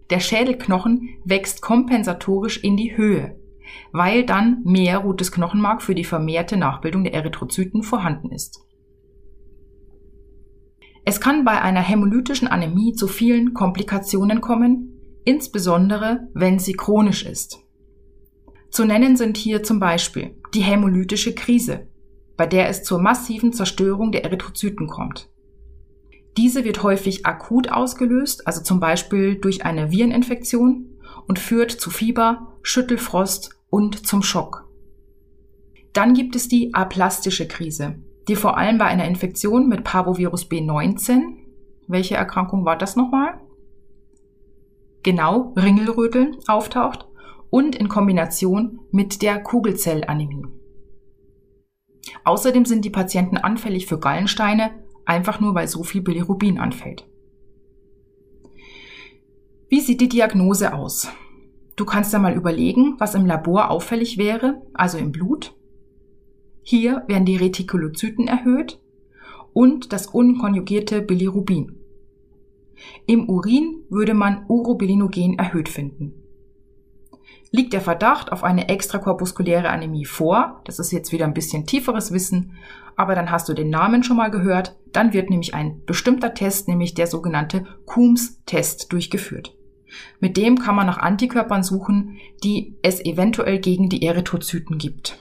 Der 0.09 0.21
Schädelknochen 0.21 1.17
wächst 1.25 1.61
kompensatorisch 1.61 2.63
in 2.63 2.77
die 2.77 2.95
Höhe, 2.95 3.37
weil 3.91 4.25
dann 4.25 4.61
mehr 4.63 4.99
rotes 4.99 5.31
Knochenmark 5.31 5.81
für 5.81 5.95
die 5.95 6.03
vermehrte 6.03 6.57
Nachbildung 6.57 7.03
der 7.03 7.13
Erythrozyten 7.13 7.83
vorhanden 7.83 8.31
ist. 8.31 8.61
Es 11.05 11.21
kann 11.21 11.45
bei 11.45 11.61
einer 11.61 11.81
hämolytischen 11.81 12.47
Anämie 12.47 12.93
zu 12.93 13.07
vielen 13.07 13.53
Komplikationen 13.53 14.41
kommen, 14.41 14.99
insbesondere 15.23 16.27
wenn 16.33 16.57
sie 16.57 16.73
chronisch 16.73 17.25
ist. 17.25 17.59
Zu 18.71 18.85
nennen 18.85 19.15
sind 19.15 19.37
hier 19.37 19.63
zum 19.63 19.79
Beispiel 19.79 20.35
die 20.53 20.61
hämolytische 20.61 21.35
Krise, 21.35 21.87
bei 22.37 22.47
der 22.47 22.69
es 22.69 22.83
zur 22.83 22.99
massiven 22.99 23.53
Zerstörung 23.53 24.11
der 24.11 24.25
Erythrozyten 24.25 24.87
kommt. 24.87 25.29
Diese 26.37 26.65
wird 26.65 26.83
häufig 26.83 27.25
akut 27.25 27.71
ausgelöst, 27.71 28.45
also 28.47 28.61
zum 28.61 28.79
Beispiel 28.79 29.35
durch 29.35 29.63
eine 29.63 29.91
Vireninfektion 29.91 30.99
und 31.27 31.39
führt 31.39 31.71
zu 31.71 31.89
Fieber, 31.89 32.57
Schüttelfrost 32.61 33.51
und 33.75 34.07
zum 34.07 34.23
Schock. 34.23 34.69
Dann 35.91 36.13
gibt 36.13 36.37
es 36.37 36.47
die 36.47 36.73
aplastische 36.73 37.45
Krise, 37.45 37.97
die 38.29 38.37
vor 38.37 38.57
allem 38.57 38.77
bei 38.77 38.85
einer 38.85 39.03
Infektion 39.03 39.67
mit 39.67 39.83
Parvovirus 39.83 40.49
B19, 40.49 41.19
welche 41.85 42.15
Erkrankung 42.15 42.63
war 42.63 42.77
das 42.77 42.95
nochmal? 42.95 43.41
Genau, 45.03 45.53
Ringelröteln 45.57 46.37
auftaucht 46.47 47.05
und 47.49 47.75
in 47.75 47.89
Kombination 47.89 48.79
mit 48.91 49.21
der 49.21 49.43
Kugelzellanämie. 49.43 50.45
Außerdem 52.23 52.63
sind 52.63 52.85
die 52.85 52.91
Patienten 52.91 53.35
anfällig 53.35 53.87
für 53.87 53.99
Gallensteine, 53.99 54.71
einfach 55.03 55.41
nur 55.41 55.53
weil 55.53 55.67
so 55.67 55.83
viel 55.83 56.01
Bilirubin 56.01 56.59
anfällt. 56.59 57.05
Wie 59.67 59.81
sieht 59.81 59.99
die 59.99 60.07
Diagnose 60.07 60.73
aus? 60.73 61.09
Du 61.75 61.83
kannst 61.85 62.13
da 62.13 62.19
mal 62.19 62.35
überlegen, 62.35 62.95
was 62.99 63.15
im 63.15 63.25
Labor 63.25 63.69
auffällig 63.69 64.17
wäre, 64.17 64.61
also 64.73 64.97
im 64.97 65.11
Blut. 65.11 65.53
Hier 66.61 67.03
werden 67.07 67.25
die 67.25 67.35
Retikulozyten 67.35 68.27
erhöht 68.27 68.79
und 69.53 69.91
das 69.93 70.07
unkonjugierte 70.07 71.01
Bilirubin. 71.01 71.77
Im 73.05 73.29
Urin 73.29 73.83
würde 73.89 74.13
man 74.13 74.45
Urobilinogen 74.47 75.37
erhöht 75.37 75.69
finden. 75.69 76.13
Liegt 77.51 77.73
der 77.73 77.81
Verdacht 77.81 78.31
auf 78.31 78.43
eine 78.43 78.67
extrakorpuskuläre 78.67 79.69
Anämie 79.69 80.05
vor, 80.05 80.61
das 80.65 80.79
ist 80.79 80.91
jetzt 80.91 81.11
wieder 81.11 81.25
ein 81.25 81.33
bisschen 81.33 81.65
tieferes 81.65 82.11
Wissen, 82.11 82.53
aber 82.95 83.15
dann 83.15 83.31
hast 83.31 83.47
du 83.47 83.53
den 83.53 83.69
Namen 83.69 84.03
schon 84.03 84.17
mal 84.17 84.31
gehört, 84.31 84.75
dann 84.91 85.13
wird 85.13 85.29
nämlich 85.29 85.53
ein 85.53 85.83
bestimmter 85.85 86.33
Test, 86.33 86.67
nämlich 86.67 86.93
der 86.93 87.07
sogenannte 87.07 87.65
Coombs-Test 87.85 88.91
durchgeführt. 88.91 89.55
Mit 90.19 90.37
dem 90.37 90.59
kann 90.59 90.75
man 90.75 90.87
nach 90.87 90.97
Antikörpern 90.97 91.63
suchen, 91.63 92.17
die 92.43 92.75
es 92.81 93.03
eventuell 93.03 93.59
gegen 93.59 93.89
die 93.89 94.05
Erythrozyten 94.05 94.77
gibt. 94.77 95.19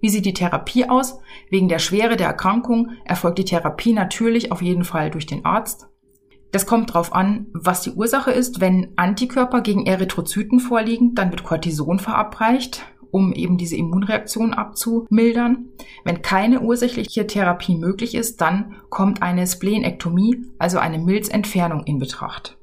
Wie 0.00 0.08
sieht 0.08 0.24
die 0.24 0.34
Therapie 0.34 0.88
aus? 0.88 1.18
Wegen 1.50 1.68
der 1.68 1.78
Schwere 1.78 2.16
der 2.16 2.28
Erkrankung 2.28 2.92
erfolgt 3.04 3.38
die 3.38 3.44
Therapie 3.44 3.92
natürlich 3.92 4.50
auf 4.50 4.62
jeden 4.62 4.84
Fall 4.84 5.10
durch 5.10 5.26
den 5.26 5.44
Arzt. 5.44 5.88
Das 6.52 6.66
kommt 6.66 6.90
darauf 6.90 7.14
an, 7.14 7.46
was 7.52 7.82
die 7.82 7.92
Ursache 7.92 8.32
ist. 8.32 8.60
Wenn 8.60 8.92
Antikörper 8.96 9.60
gegen 9.60 9.86
Erythrozyten 9.86 10.58
vorliegen, 10.58 11.14
dann 11.14 11.30
wird 11.30 11.44
Cortison 11.44 11.98
verabreicht, 11.98 12.84
um 13.10 13.32
eben 13.32 13.56
diese 13.56 13.76
Immunreaktion 13.76 14.54
abzumildern. 14.54 15.70
Wenn 16.04 16.22
keine 16.22 16.60
ursächliche 16.60 17.26
Therapie 17.26 17.76
möglich 17.76 18.14
ist, 18.14 18.40
dann 18.40 18.76
kommt 18.88 19.22
eine 19.22 19.46
Splenektomie, 19.46 20.44
also 20.58 20.78
eine 20.78 20.98
Milzentfernung 20.98 21.84
in 21.84 21.98
Betracht. 21.98 22.56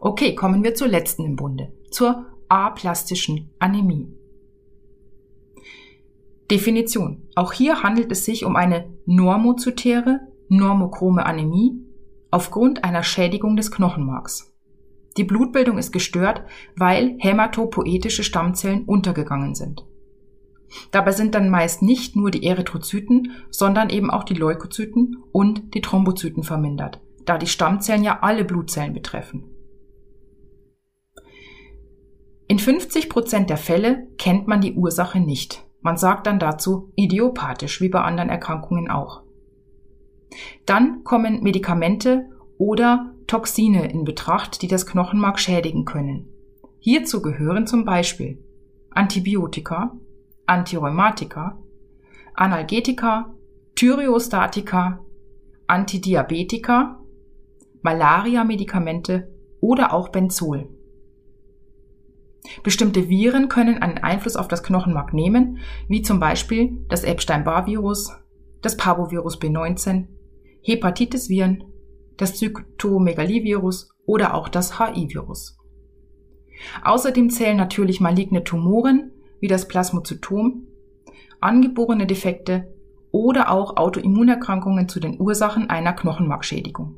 Okay, 0.00 0.34
kommen 0.34 0.64
wir 0.64 0.74
zur 0.74 0.88
letzten 0.88 1.24
im 1.24 1.36
Bunde, 1.36 1.72
zur 1.90 2.26
aplastischen 2.48 3.50
Anämie. 3.58 4.08
Definition. 6.50 7.22
Auch 7.34 7.52
hier 7.52 7.82
handelt 7.82 8.12
es 8.12 8.24
sich 8.24 8.44
um 8.44 8.56
eine 8.56 8.90
normozytäre 9.06 10.20
normochrome 10.48 11.24
Anämie 11.24 11.82
aufgrund 12.30 12.84
einer 12.84 13.02
Schädigung 13.02 13.56
des 13.56 13.70
Knochenmarks. 13.70 14.51
Die 15.16 15.24
Blutbildung 15.24 15.78
ist 15.78 15.92
gestört, 15.92 16.42
weil 16.76 17.16
hämatopoetische 17.18 18.24
Stammzellen 18.24 18.84
untergegangen 18.84 19.54
sind. 19.54 19.84
Dabei 20.90 21.12
sind 21.12 21.34
dann 21.34 21.50
meist 21.50 21.82
nicht 21.82 22.16
nur 22.16 22.30
die 22.30 22.46
Erythrozyten, 22.46 23.32
sondern 23.50 23.90
eben 23.90 24.10
auch 24.10 24.24
die 24.24 24.34
Leukozyten 24.34 25.18
und 25.30 25.74
die 25.74 25.82
Thrombozyten 25.82 26.44
vermindert, 26.44 27.00
da 27.26 27.36
die 27.36 27.46
Stammzellen 27.46 28.04
ja 28.04 28.20
alle 28.22 28.44
Blutzellen 28.44 28.94
betreffen. 28.94 29.44
In 32.48 32.58
50 32.58 33.08
Prozent 33.08 33.50
der 33.50 33.56
Fälle 33.56 34.08
kennt 34.18 34.46
man 34.46 34.60
die 34.60 34.74
Ursache 34.74 35.20
nicht. 35.20 35.64
Man 35.80 35.96
sagt 35.96 36.26
dann 36.26 36.38
dazu 36.38 36.92
idiopathisch, 36.96 37.80
wie 37.80 37.88
bei 37.88 38.00
anderen 38.00 38.28
Erkrankungen 38.28 38.90
auch. 38.90 39.22
Dann 40.64 41.02
kommen 41.04 41.42
Medikamente 41.42 42.28
oder 42.62 43.12
Toxine 43.26 43.90
in 43.90 44.04
Betracht, 44.04 44.62
die 44.62 44.68
das 44.68 44.86
Knochenmark 44.86 45.40
schädigen 45.40 45.84
können. 45.84 46.28
Hierzu 46.78 47.20
gehören 47.20 47.66
zum 47.66 47.84
Beispiel 47.84 48.38
Antibiotika, 48.90 49.98
Antirheumatika, 50.46 51.58
Analgetika, 52.34 53.34
Thyreostatika, 53.74 55.00
Antidiabetika, 55.66 57.00
Malaria-Medikamente 57.82 59.34
oder 59.60 59.92
auch 59.92 60.10
Benzol. 60.10 60.68
Bestimmte 62.62 63.08
Viren 63.08 63.48
können 63.48 63.82
einen 63.82 63.98
Einfluss 63.98 64.36
auf 64.36 64.46
das 64.46 64.62
Knochenmark 64.62 65.12
nehmen, 65.12 65.58
wie 65.88 66.02
zum 66.02 66.20
Beispiel 66.20 66.78
das 66.88 67.02
Epstein-Barr-Virus, 67.02 68.12
das 68.60 68.76
Parvovirus 68.76 69.40
B19, 69.40 70.06
Hepatitis-Viren, 70.62 71.64
das 72.22 72.36
Zytomegalivirus 72.36 73.90
oder 74.06 74.34
auch 74.34 74.48
das 74.48 74.78
HI-Virus. 74.78 75.58
Außerdem 76.84 77.30
zählen 77.30 77.56
natürlich 77.56 78.00
maligne 78.00 78.44
Tumoren 78.44 79.12
wie 79.40 79.48
das 79.48 79.66
Plasmozytom, 79.66 80.68
angeborene 81.40 82.06
Defekte 82.06 82.72
oder 83.10 83.50
auch 83.50 83.76
Autoimmunerkrankungen 83.76 84.88
zu 84.88 85.00
den 85.00 85.20
Ursachen 85.20 85.68
einer 85.68 85.92
Knochenmarkschädigung. 85.92 86.94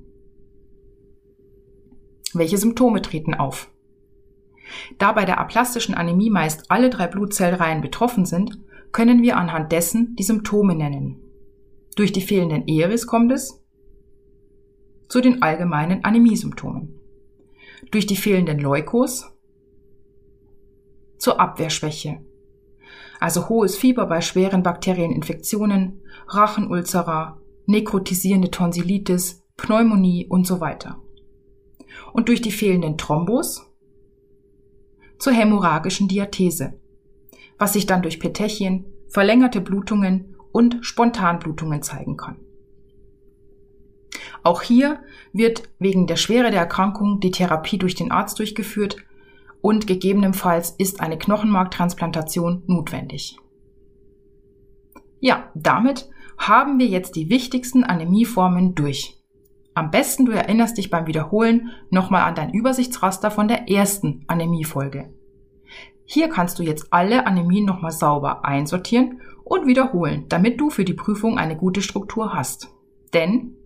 Welche 2.35 2.59
Symptome 2.59 3.01
treten 3.01 3.35
auf? 3.35 3.71
Da 4.99 5.13
bei 5.13 5.25
der 5.25 5.39
aplastischen 5.39 5.95
Anämie 5.95 6.31
meist 6.31 6.71
alle 6.71 6.91
drei 6.91 7.07
Blutzellreihen 7.07 7.81
betroffen 7.81 8.27
sind, 8.27 8.59
können 8.93 9.23
wir 9.23 9.37
anhand 9.37 9.73
dessen 9.73 10.15
die 10.17 10.23
Symptome 10.23 10.75
nennen. 10.75 11.21
Durch 11.97 12.13
die 12.13 12.21
fehlenden 12.21 12.67
Eris 12.69 13.07
kommt 13.07 13.33
es 13.33 13.64
zu 15.15 15.21
den 15.21 15.43
allgemeinen 15.43 16.03
Anämiesymptomen. 16.03 16.99
Durch 17.93 18.05
die 18.05 18.17
fehlenden 18.17 18.59
Leukos 18.59 19.31
zur 21.19 21.39
Abwehrschwäche. 21.39 22.19
Also 23.21 23.49
hohes 23.49 23.77
Fieber 23.77 24.07
bei 24.07 24.21
schweren 24.21 24.65
bakteriellen 24.65 25.13
Infektionen, 25.13 26.03
Rachenulzera, 26.27 27.41
nekrotisierende 27.67 28.51
Tonsillitis, 28.51 29.45
Pneumonie 29.57 30.27
und 30.27 30.49
so 30.49 30.61
weiter. 30.61 31.01
Und 32.13 32.27
durch 32.27 32.43
die 32.43 32.51
fehlenden 32.51 32.99
Thrombos 32.99 33.71
zur 35.21 35.33
hämorrhagischen 35.33 36.09
Diathese, 36.09 36.81
was 37.57 37.75
sich 37.75 37.87
dann 37.87 38.03
durch 38.03 38.19
Petechien, 38.19 38.87
verlängerte 39.07 39.61
Blutungen 39.61 40.35
und 40.51 40.85
Spontanblutungen 40.85 41.83
zeigen 41.83 42.17
kann. 42.17 42.39
Auch 44.45 44.61
hier 44.63 45.01
wird 45.33 45.71
wegen 45.79 46.07
der 46.07 46.17
Schwere 46.17 46.51
der 46.51 46.61
Erkrankung 46.61 47.19
die 47.19 47.31
Therapie 47.31 47.79
durch 47.79 47.95
den 47.95 48.13
Arzt 48.13 48.39
durchgeführt 48.39 48.99
und 49.63 49.87
gegebenenfalls 49.87 50.71
ist 50.77 51.01
eine 51.01 51.17
Knochenmarktransplantation 51.17 52.63
notwendig. 52.67 53.39
Ja, 55.21 55.51
damit 55.55 56.11
haben 56.37 56.79
wir 56.79 56.87
jetzt 56.87 57.17
die 57.17 57.31
wichtigsten 57.31 57.85
Anämieformen 57.85 58.75
durch. 58.75 59.17
Am 59.73 59.91
besten 59.91 60.27
du 60.27 60.33
erinnerst 60.33 60.77
dich 60.77 60.91
beim 60.91 61.07
Wiederholen 61.07 61.71
nochmal 61.89 62.23
an 62.25 62.35
dein 62.35 62.53
Übersichtsraster 62.53 63.31
von 63.31 63.49
der 63.49 63.71
ersten 63.71 64.25
Anämiefolge. 64.27 65.09
Hier 66.05 66.29
kannst 66.29 66.59
du 66.59 66.63
jetzt 66.63 66.93
alle 66.93 67.27
Anämien 67.27 67.65
nochmal 67.65 67.93
sauber 67.93 68.45
einsortieren 68.45 69.23
und 69.43 69.67
wiederholen, 69.67 70.27
damit 70.29 70.61
du 70.61 70.69
für 70.69 70.85
die 70.85 70.93
Prüfung 70.93 71.39
eine 71.39 71.57
gute 71.57 71.81
Struktur 71.81 72.35
hast. 72.35 72.69
Denn 73.15 73.57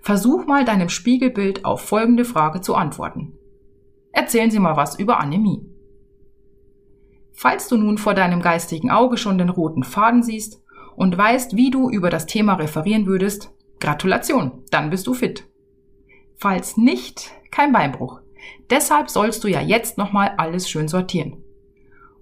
versuch 0.00 0.46
mal 0.46 0.64
deinem 0.64 0.88
Spiegelbild 0.88 1.64
auf 1.64 1.80
folgende 1.80 2.24
Frage 2.24 2.60
zu 2.60 2.74
antworten. 2.74 3.38
Erzählen 4.12 4.50
Sie 4.50 4.58
mal 4.58 4.76
was 4.76 4.98
über 4.98 5.20
Anämie. 5.20 5.64
Falls 7.32 7.68
du 7.68 7.76
nun 7.76 7.98
vor 7.98 8.14
deinem 8.14 8.42
geistigen 8.42 8.90
Auge 8.90 9.16
schon 9.16 9.38
den 9.38 9.48
roten 9.48 9.84
Faden 9.84 10.22
siehst 10.22 10.62
und 10.96 11.16
weißt, 11.16 11.56
wie 11.56 11.70
du 11.70 11.88
über 11.88 12.10
das 12.10 12.26
Thema 12.26 12.54
referieren 12.54 13.06
würdest, 13.06 13.52
Gratulation, 13.78 14.64
dann 14.70 14.90
bist 14.90 15.06
du 15.06 15.14
fit. 15.14 15.44
Falls 16.36 16.76
nicht, 16.76 17.32
kein 17.50 17.72
Beinbruch. 17.72 18.20
Deshalb 18.70 19.08
sollst 19.10 19.44
du 19.44 19.48
ja 19.48 19.60
jetzt 19.60 19.98
nochmal 19.98 20.34
alles 20.36 20.68
schön 20.68 20.88
sortieren. 20.88 21.44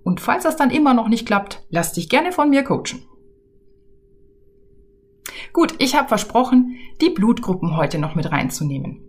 Und 0.05 0.21
falls 0.21 0.45
das 0.45 0.57
dann 0.57 0.71
immer 0.71 0.95
noch 0.95 1.09
nicht 1.09 1.27
klappt, 1.27 1.65
lass 1.71 1.93
dich 1.93 2.09
gerne 2.09 2.33
von 2.33 2.51
mir 2.51 2.63
coachen. 2.63 3.03
Gut, 5.57 5.77
ich 5.79 5.97
habe 5.97 6.07
versprochen, 6.07 6.77
die 7.01 7.09
Blutgruppen 7.09 7.79
heute 7.79 7.99
noch 7.99 8.15
mit 8.15 8.31
reinzunehmen. 8.31 9.01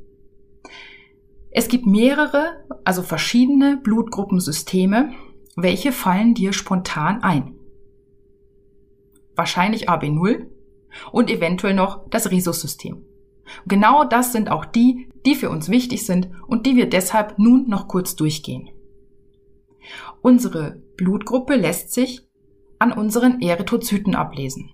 Es 1.52 1.68
gibt 1.68 1.86
mehrere, 1.86 2.66
also 2.86 3.02
verschiedene 3.02 3.76
Blutgruppensysteme. 3.76 5.12
Welche 5.58 5.92
fallen 5.92 6.36
dir 6.36 6.54
spontan 6.54 7.22
ein? 7.22 7.56
Wahrscheinlich 9.36 9.90
AB0, 9.90 10.46
und 11.12 11.30
eventuell 11.30 11.74
noch 11.74 12.10
das 12.10 12.32
Rhesussystem. 12.32 13.04
Genau 13.66 14.06
das 14.06 14.32
sind 14.32 14.50
auch 14.50 14.64
die, 14.64 15.10
die 15.26 15.36
für 15.36 15.50
uns 15.50 15.68
wichtig 15.68 16.06
sind 16.06 16.30
und 16.48 16.66
die 16.66 16.78
wir 16.78 16.90
deshalb 16.90 17.38
nun 17.40 17.68
noch 17.68 17.90
kurz 17.90 18.16
durchgehen. 18.16 18.70
Unsere 20.22 20.82
Blutgruppe 20.96 21.58
lässt 21.58 21.92
sich 21.92 22.26
an 22.80 22.94
unseren 22.94 23.42
Erythrozyten 23.42 24.16
ablesen. 24.16 24.72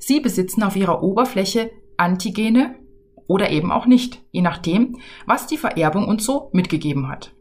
Sie 0.00 0.18
besitzen 0.18 0.62
auf 0.62 0.74
ihrer 0.74 1.02
Oberfläche 1.02 1.70
Antigene 1.96 2.74
oder 3.26 3.50
eben 3.50 3.70
auch 3.70 3.86
nicht, 3.86 4.22
je 4.32 4.40
nachdem, 4.40 4.98
was 5.26 5.46
die 5.46 5.58
Vererbung 5.58 6.08
uns 6.08 6.24
so 6.24 6.48
mitgegeben 6.52 7.08
hat. 7.08 7.32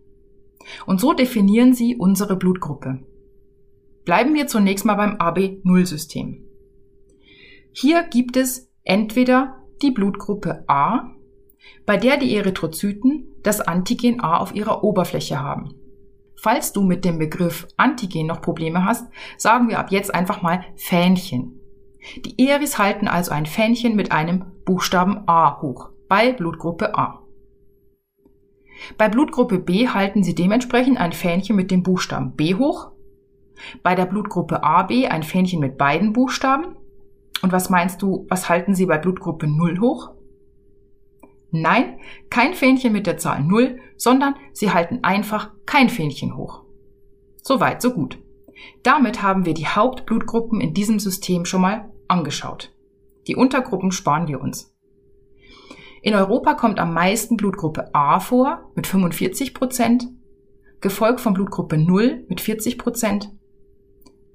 Und 0.85 0.99
so 0.99 1.13
definieren 1.13 1.73
sie 1.73 1.95
unsere 1.95 2.35
Blutgruppe. 2.35 2.99
Bleiben 4.05 4.33
wir 4.33 4.47
zunächst 4.47 4.85
mal 4.85 4.95
beim 4.95 5.15
AB0-System. 5.15 6.45
Hier 7.71 8.03
gibt 8.03 8.37
es 8.37 8.69
entweder 8.83 9.63
die 9.81 9.91
Blutgruppe 9.91 10.63
A, 10.67 11.11
bei 11.85 11.95
der 11.95 12.17
die 12.17 12.35
Erythrozyten 12.35 13.27
das 13.41 13.61
Antigen 13.61 14.19
A 14.19 14.37
auf 14.37 14.53
ihrer 14.53 14.83
Oberfläche 14.83 15.39
haben. 15.39 15.73
Falls 16.35 16.73
du 16.73 16.83
mit 16.83 17.05
dem 17.05 17.19
Begriff 17.19 17.67
Antigen 17.77 18.27
noch 18.27 18.41
Probleme 18.41 18.85
hast, 18.85 19.09
sagen 19.37 19.69
wir 19.69 19.79
ab 19.79 19.91
jetzt 19.91 20.13
einfach 20.13 20.41
mal 20.41 20.65
Fähnchen. 20.75 21.58
Die 22.25 22.47
Eris 22.47 22.77
halten 22.77 23.07
also 23.07 23.31
ein 23.31 23.45
Fähnchen 23.45 23.95
mit 23.95 24.11
einem 24.11 24.45
Buchstaben 24.65 25.27
A 25.27 25.61
hoch 25.61 25.89
bei 26.07 26.33
Blutgruppe 26.33 26.97
A. 26.97 27.23
Bei 28.97 29.09
Blutgruppe 29.09 29.59
B 29.59 29.87
halten 29.87 30.23
sie 30.23 30.35
dementsprechend 30.35 30.97
ein 30.97 31.11
Fähnchen 31.11 31.55
mit 31.55 31.69
dem 31.69 31.83
Buchstaben 31.83 32.35
B 32.35 32.55
hoch, 32.55 32.91
bei 33.83 33.95
der 33.95 34.05
Blutgruppe 34.05 34.63
AB 34.63 34.91
ein 35.09 35.23
Fähnchen 35.23 35.59
mit 35.59 35.77
beiden 35.77 36.13
Buchstaben 36.13 36.77
und 37.41 37.51
was 37.51 37.69
meinst 37.69 38.01
du, 38.01 38.25
was 38.29 38.49
halten 38.49 38.75
Sie 38.75 38.85
bei 38.85 38.97
Blutgruppe 38.97 39.47
0 39.47 39.79
hoch? 39.79 40.11
Nein, 41.51 41.99
kein 42.29 42.53
Fähnchen 42.53 42.93
mit 42.93 43.07
der 43.07 43.17
Zahl 43.17 43.43
0, 43.43 43.79
sondern 43.97 44.35
Sie 44.53 44.71
halten 44.71 44.99
einfach 45.03 45.51
kein 45.65 45.89
Fähnchen 45.89 46.37
hoch. 46.37 46.63
Soweit, 47.41 47.81
so 47.81 47.93
gut. 47.93 48.19
Damit 48.83 49.21
haben 49.21 49.45
wir 49.45 49.53
die 49.53 49.67
Hauptblutgruppen 49.67 50.61
in 50.61 50.73
diesem 50.73 50.99
System 50.99 51.45
schon 51.45 51.61
mal 51.61 51.91
angeschaut. 52.07 52.73
Die 53.27 53.35
Untergruppen 53.35 53.91
sparen 53.91 54.27
wir 54.27 54.41
uns. 54.41 54.75
In 56.01 56.13
Europa 56.13 56.53
kommt 56.53 56.79
am 56.79 56.93
meisten 56.93 57.35
Blutgruppe 57.35 57.93
A 57.93 58.19
vor 58.19 58.71
mit 58.75 58.87
45 58.87 59.53
Prozent, 59.53 60.07
gefolgt 60.81 61.19
von 61.19 61.33
Blutgruppe 61.33 61.77
0 61.77 62.25
mit 62.29 62.39
40 62.39 62.77
Prozent, 62.77 63.31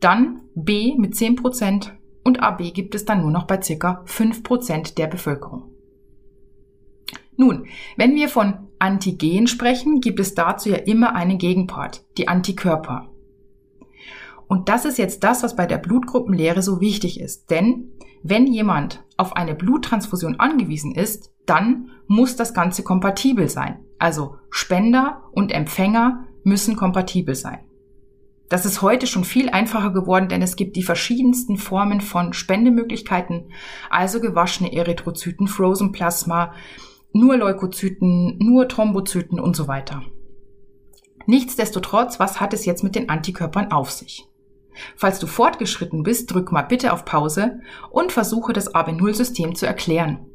dann 0.01 0.43
B 0.55 0.95
mit 0.99 1.17
10 1.17 1.37
Prozent 1.37 1.95
und 2.23 2.43
AB 2.43 2.75
gibt 2.75 2.95
es 2.95 3.05
dann 3.05 3.23
nur 3.23 3.31
noch 3.31 3.47
bei 3.47 3.61
circa 3.61 4.05
5% 4.07 4.95
der 4.97 5.07
Bevölkerung. 5.07 5.71
Nun, 7.37 7.67
wenn 7.97 8.15
wir 8.15 8.29
von 8.29 8.69
Antigen 8.79 9.47
sprechen, 9.47 10.01
gibt 10.01 10.21
es 10.21 10.35
dazu 10.35 10.69
ja 10.69 10.77
immer 10.77 11.15
einen 11.15 11.39
Gegenpart, 11.39 12.05
die 12.17 12.29
Antikörper. 12.29 13.11
Und 14.47 14.69
das 14.69 14.85
ist 14.85 14.99
jetzt 14.99 15.25
das, 15.25 15.43
was 15.43 15.57
bei 15.57 15.67
der 15.67 15.79
Blutgruppenlehre 15.79 16.63
so 16.63 16.81
wichtig 16.81 17.21
ist. 17.21 17.51
Denn 17.51 17.93
wenn 18.23 18.47
jemand 18.47 19.05
auf 19.17 19.37
eine 19.37 19.55
Bluttransfusion 19.55 20.41
angewiesen 20.41 20.95
ist, 20.95 21.33
dann 21.47 21.91
muss 22.07 22.37
das 22.37 22.55
Ganze 22.55 22.83
kompatibel 22.83 23.49
sein. 23.49 23.85
Also 23.99 24.37
Spender 24.51 25.23
und 25.33 25.53
Empfänger 25.53 26.25
müssen 26.43 26.77
kompatibel 26.77 27.35
sein. 27.35 27.61
Das 28.49 28.67
ist 28.67 28.83
heute 28.83 29.07
schon 29.07 29.25
viel 29.25 29.49
einfacher 29.49 29.91
geworden, 29.91 30.29
denn 30.29 30.43
es 30.43 30.57
gibt 30.57 30.77
die 30.77 30.83
verschiedensten 30.83 31.57
Formen 31.57 32.01
von 32.01 32.33
Spendemöglichkeiten, 32.35 33.51
also 33.91 34.21
gewaschene 34.21 34.73
Erythrozyten, 34.73 35.49
Frozen 35.49 35.93
Plasma, 35.93 36.53
nur 37.13 37.37
Leukozyten, 37.37 38.39
nur 38.39 38.69
Thrombozyten 38.69 39.41
und 39.41 39.57
so 39.57 39.67
weiter. 39.67 40.03
Nichtsdestotrotz, 41.27 42.21
was 42.21 42.41
hat 42.41 42.53
es 42.53 42.67
jetzt 42.67 42.85
mit 42.85 42.95
den 42.95 43.09
Antikörpern 43.09 43.73
auf 43.73 43.91
sich? 43.91 44.29
Falls 44.97 45.19
du 45.19 45.27
fortgeschritten 45.27 46.03
bist, 46.03 46.33
drück 46.33 46.53
mal 46.53 46.63
bitte 46.63 46.93
auf 46.93 47.05
Pause 47.05 47.61
und 47.91 48.13
versuche 48.13 48.53
das 48.53 48.75
AB0-System 48.75 49.55
zu 49.55 49.67
erklären. 49.67 50.27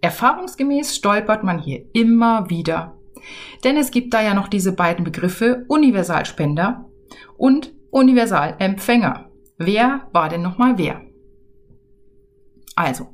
Erfahrungsgemäß 0.00 0.96
stolpert 0.96 1.44
man 1.44 1.58
hier 1.58 1.84
immer 1.92 2.48
wieder. 2.48 2.96
Denn 3.64 3.76
es 3.76 3.90
gibt 3.90 4.14
da 4.14 4.22
ja 4.22 4.34
noch 4.34 4.48
diese 4.48 4.72
beiden 4.72 5.04
Begriffe 5.04 5.64
Universalspender 5.68 6.88
und 7.36 7.74
Universalempfänger. 7.90 9.30
Wer 9.58 10.08
war 10.12 10.28
denn 10.28 10.42
nochmal 10.42 10.78
wer? 10.78 11.02
Also, 12.76 13.08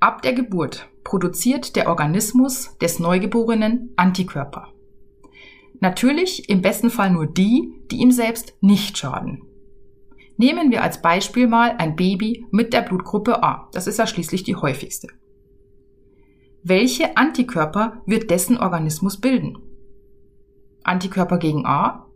ab 0.00 0.22
der 0.22 0.32
Geburt 0.32 0.88
produziert 1.04 1.76
der 1.76 1.88
Organismus 1.88 2.76
des 2.78 2.98
Neugeborenen 2.98 3.92
Antikörper. 3.96 4.72
Natürlich 5.80 6.48
im 6.48 6.62
besten 6.62 6.90
Fall 6.90 7.10
nur 7.10 7.26
die, 7.26 7.72
die 7.90 7.98
ihm 7.98 8.10
selbst 8.10 8.56
nicht 8.60 8.98
schaden. 8.98 9.42
Nehmen 10.38 10.70
wir 10.70 10.82
als 10.82 11.02
Beispiel 11.02 11.48
mal 11.48 11.74
ein 11.78 11.96
Baby 11.96 12.46
mit 12.52 12.72
der 12.72 12.82
Blutgruppe 12.82 13.42
A. 13.42 13.68
Das 13.72 13.88
ist 13.88 13.98
ja 13.98 14.06
schließlich 14.06 14.44
die 14.44 14.54
häufigste. 14.56 15.08
Welche 16.62 17.16
Antikörper 17.16 18.02
wird 18.06 18.30
dessen 18.30 18.56
Organismus 18.56 19.20
bilden? 19.20 19.58
Antikörper 20.84 21.38
gegen 21.38 21.66
A? 21.66 22.06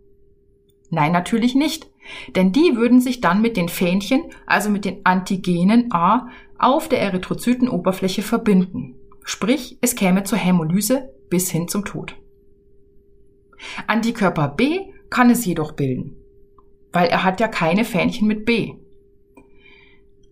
Nein, 0.89 1.11
natürlich 1.11 1.57
nicht. 1.57 1.91
Denn 2.37 2.53
die 2.53 2.77
würden 2.77 3.01
sich 3.01 3.21
dann 3.21 3.43
mit 3.43 3.57
den 3.57 3.69
Fähnchen, 3.69 4.23
also 4.47 4.71
mit 4.71 4.85
den 4.85 5.05
Antigenen 5.05 5.93
A, 5.93 6.29
auf 6.59 6.89
der 6.89 7.01
Erythrozytenoberfläche 7.01 8.23
verbinden. 8.23 8.95
Sprich, 9.25 9.79
es 9.81 9.97
käme 9.97 10.23
zur 10.23 10.39
Hämolyse 10.39 11.13
bis 11.29 11.51
hin 11.51 11.67
zum 11.67 11.85
Tod. 11.85 12.17
Antikörper 13.89 14.49
B 14.49 14.93
kann 15.11 15.31
es 15.31 15.45
jedoch 15.45 15.73
bilden, 15.73 16.17
weil 16.93 17.09
er 17.09 17.25
hat 17.25 17.41
ja 17.41 17.49
keine 17.49 17.85
Fähnchen 17.85 18.29
mit 18.29 18.45
B. 18.45 18.75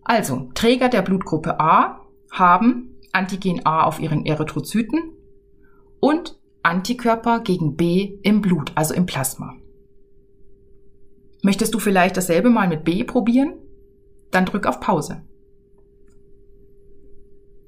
Also, 0.03 0.49
Träger 0.53 0.89
der 0.89 1.01
Blutgruppe 1.01 1.59
A 1.59 2.05
haben 2.31 2.99
Antigen 3.11 3.65
A 3.65 3.83
auf 3.83 3.99
ihren 3.99 4.25
Erythrozyten 4.25 4.99
und 5.99 6.39
Antikörper 6.63 7.39
gegen 7.41 7.75
B 7.75 8.19
im 8.23 8.41
Blut, 8.41 8.71
also 8.75 8.93
im 8.93 9.05
Plasma. 9.05 9.55
Möchtest 11.43 11.73
du 11.73 11.79
vielleicht 11.79 12.17
dasselbe 12.17 12.49
mal 12.49 12.67
mit 12.67 12.83
B 12.83 13.03
probieren? 13.03 13.53
Dann 14.29 14.45
drück 14.45 14.67
auf 14.67 14.79
Pause. 14.79 15.23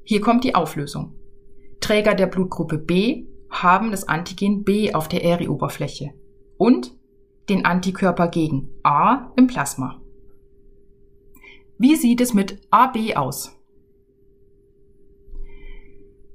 Hier 0.03 0.21
kommt 0.21 0.43
die 0.43 0.55
Auflösung. 0.55 1.15
Träger 1.79 2.13
der 2.13 2.27
Blutgruppe 2.27 2.77
B 2.77 3.25
haben 3.49 3.91
das 3.91 4.07
Antigen 4.07 4.63
B 4.63 4.93
auf 4.93 5.07
der 5.07 5.23
Eri-Oberfläche 5.23 6.13
und 6.57 6.95
den 7.49 7.65
Antikörper 7.65 8.27
gegen 8.27 8.69
A 8.83 9.31
im 9.35 9.47
Plasma. 9.47 10.01
Wie 11.77 11.95
sieht 11.95 12.21
es 12.21 12.33
mit 12.33 12.61
AB 12.71 13.15
aus? 13.15 13.59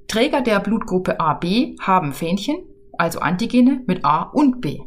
Träger 0.08 0.40
der 0.40 0.60
Blutgruppe 0.60 1.20
AB 1.20 1.76
haben 1.80 2.12
Fähnchen, 2.12 2.64
also 2.92 3.20
Antigene 3.20 3.82
mit 3.86 4.04
A 4.04 4.22
und 4.22 4.60
B. 4.60 4.80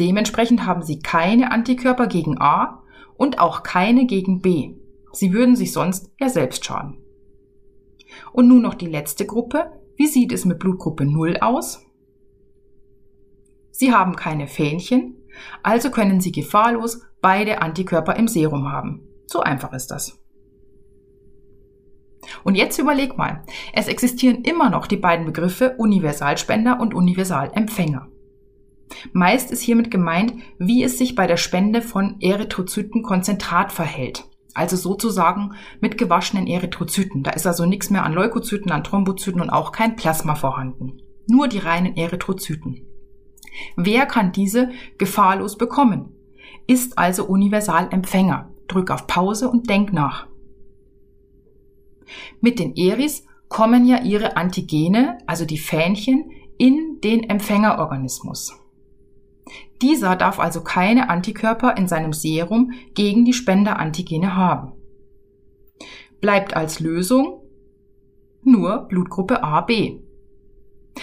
Dementsprechend 0.00 0.66
haben 0.66 0.82
sie 0.82 0.98
keine 0.98 1.52
Antikörper 1.52 2.06
gegen 2.06 2.40
A 2.40 2.82
und 3.16 3.38
auch 3.38 3.62
keine 3.62 4.06
gegen 4.06 4.40
B. 4.40 4.74
Sie 5.12 5.32
würden 5.32 5.56
sich 5.56 5.72
sonst 5.72 6.10
ja 6.18 6.28
selbst 6.28 6.64
schaden. 6.64 6.98
Und 8.32 8.48
nun 8.48 8.62
noch 8.62 8.74
die 8.74 8.86
letzte 8.86 9.26
Gruppe. 9.26 9.70
Wie 9.96 10.06
sieht 10.06 10.32
es 10.32 10.44
mit 10.44 10.58
Blutgruppe 10.58 11.04
0 11.04 11.38
aus? 11.40 11.83
Sie 13.76 13.92
haben 13.92 14.14
keine 14.14 14.46
Fähnchen, 14.46 15.16
also 15.64 15.90
können 15.90 16.20
Sie 16.20 16.30
gefahrlos 16.30 17.00
beide 17.20 17.60
Antikörper 17.60 18.14
im 18.14 18.28
Serum 18.28 18.70
haben. 18.70 19.02
So 19.26 19.40
einfach 19.40 19.72
ist 19.72 19.88
das. 19.88 20.22
Und 22.44 22.54
jetzt 22.54 22.78
überleg 22.78 23.18
mal, 23.18 23.42
es 23.72 23.88
existieren 23.88 24.42
immer 24.42 24.70
noch 24.70 24.86
die 24.86 24.96
beiden 24.96 25.26
Begriffe 25.26 25.74
Universalspender 25.76 26.78
und 26.78 26.94
Universalempfänger. 26.94 28.06
Meist 29.12 29.50
ist 29.50 29.62
hiermit 29.62 29.90
gemeint, 29.90 30.34
wie 30.58 30.84
es 30.84 30.96
sich 30.96 31.16
bei 31.16 31.26
der 31.26 31.36
Spende 31.36 31.82
von 31.82 32.20
Erythrozytenkonzentrat 32.20 33.72
verhält. 33.72 34.22
Also 34.54 34.76
sozusagen 34.76 35.54
mit 35.80 35.98
gewaschenen 35.98 36.46
Erythrozyten. 36.46 37.24
Da 37.24 37.32
ist 37.32 37.44
also 37.44 37.66
nichts 37.66 37.90
mehr 37.90 38.04
an 38.04 38.12
Leukozyten, 38.12 38.70
an 38.70 38.84
Thrombozyten 38.84 39.40
und 39.40 39.50
auch 39.50 39.72
kein 39.72 39.96
Plasma 39.96 40.36
vorhanden. 40.36 41.02
Nur 41.26 41.48
die 41.48 41.58
reinen 41.58 41.96
Erythrozyten. 41.96 42.83
Wer 43.76 44.06
kann 44.06 44.32
diese 44.32 44.70
gefahrlos 44.98 45.56
bekommen? 45.56 46.12
Ist 46.66 46.98
also 46.98 47.26
Universalempfänger. 47.26 48.50
Drück 48.68 48.90
auf 48.90 49.06
Pause 49.06 49.48
und 49.50 49.68
denk 49.68 49.92
nach. 49.92 50.26
Mit 52.40 52.58
den 52.58 52.74
Eris 52.76 53.24
kommen 53.48 53.86
ja 53.86 54.02
ihre 54.02 54.36
Antigene, 54.36 55.18
also 55.26 55.44
die 55.44 55.58
Fähnchen, 55.58 56.30
in 56.58 57.00
den 57.02 57.24
Empfängerorganismus. 57.28 58.54
Dieser 59.82 60.16
darf 60.16 60.38
also 60.38 60.62
keine 60.62 61.10
Antikörper 61.10 61.76
in 61.76 61.88
seinem 61.88 62.12
Serum 62.12 62.72
gegen 62.94 63.24
die 63.24 63.32
Spenderantigene 63.32 64.36
haben. 64.36 64.72
Bleibt 66.20 66.56
als 66.56 66.80
Lösung 66.80 67.42
nur 68.42 68.86
Blutgruppe 68.88 69.42
AB. 69.42 70.00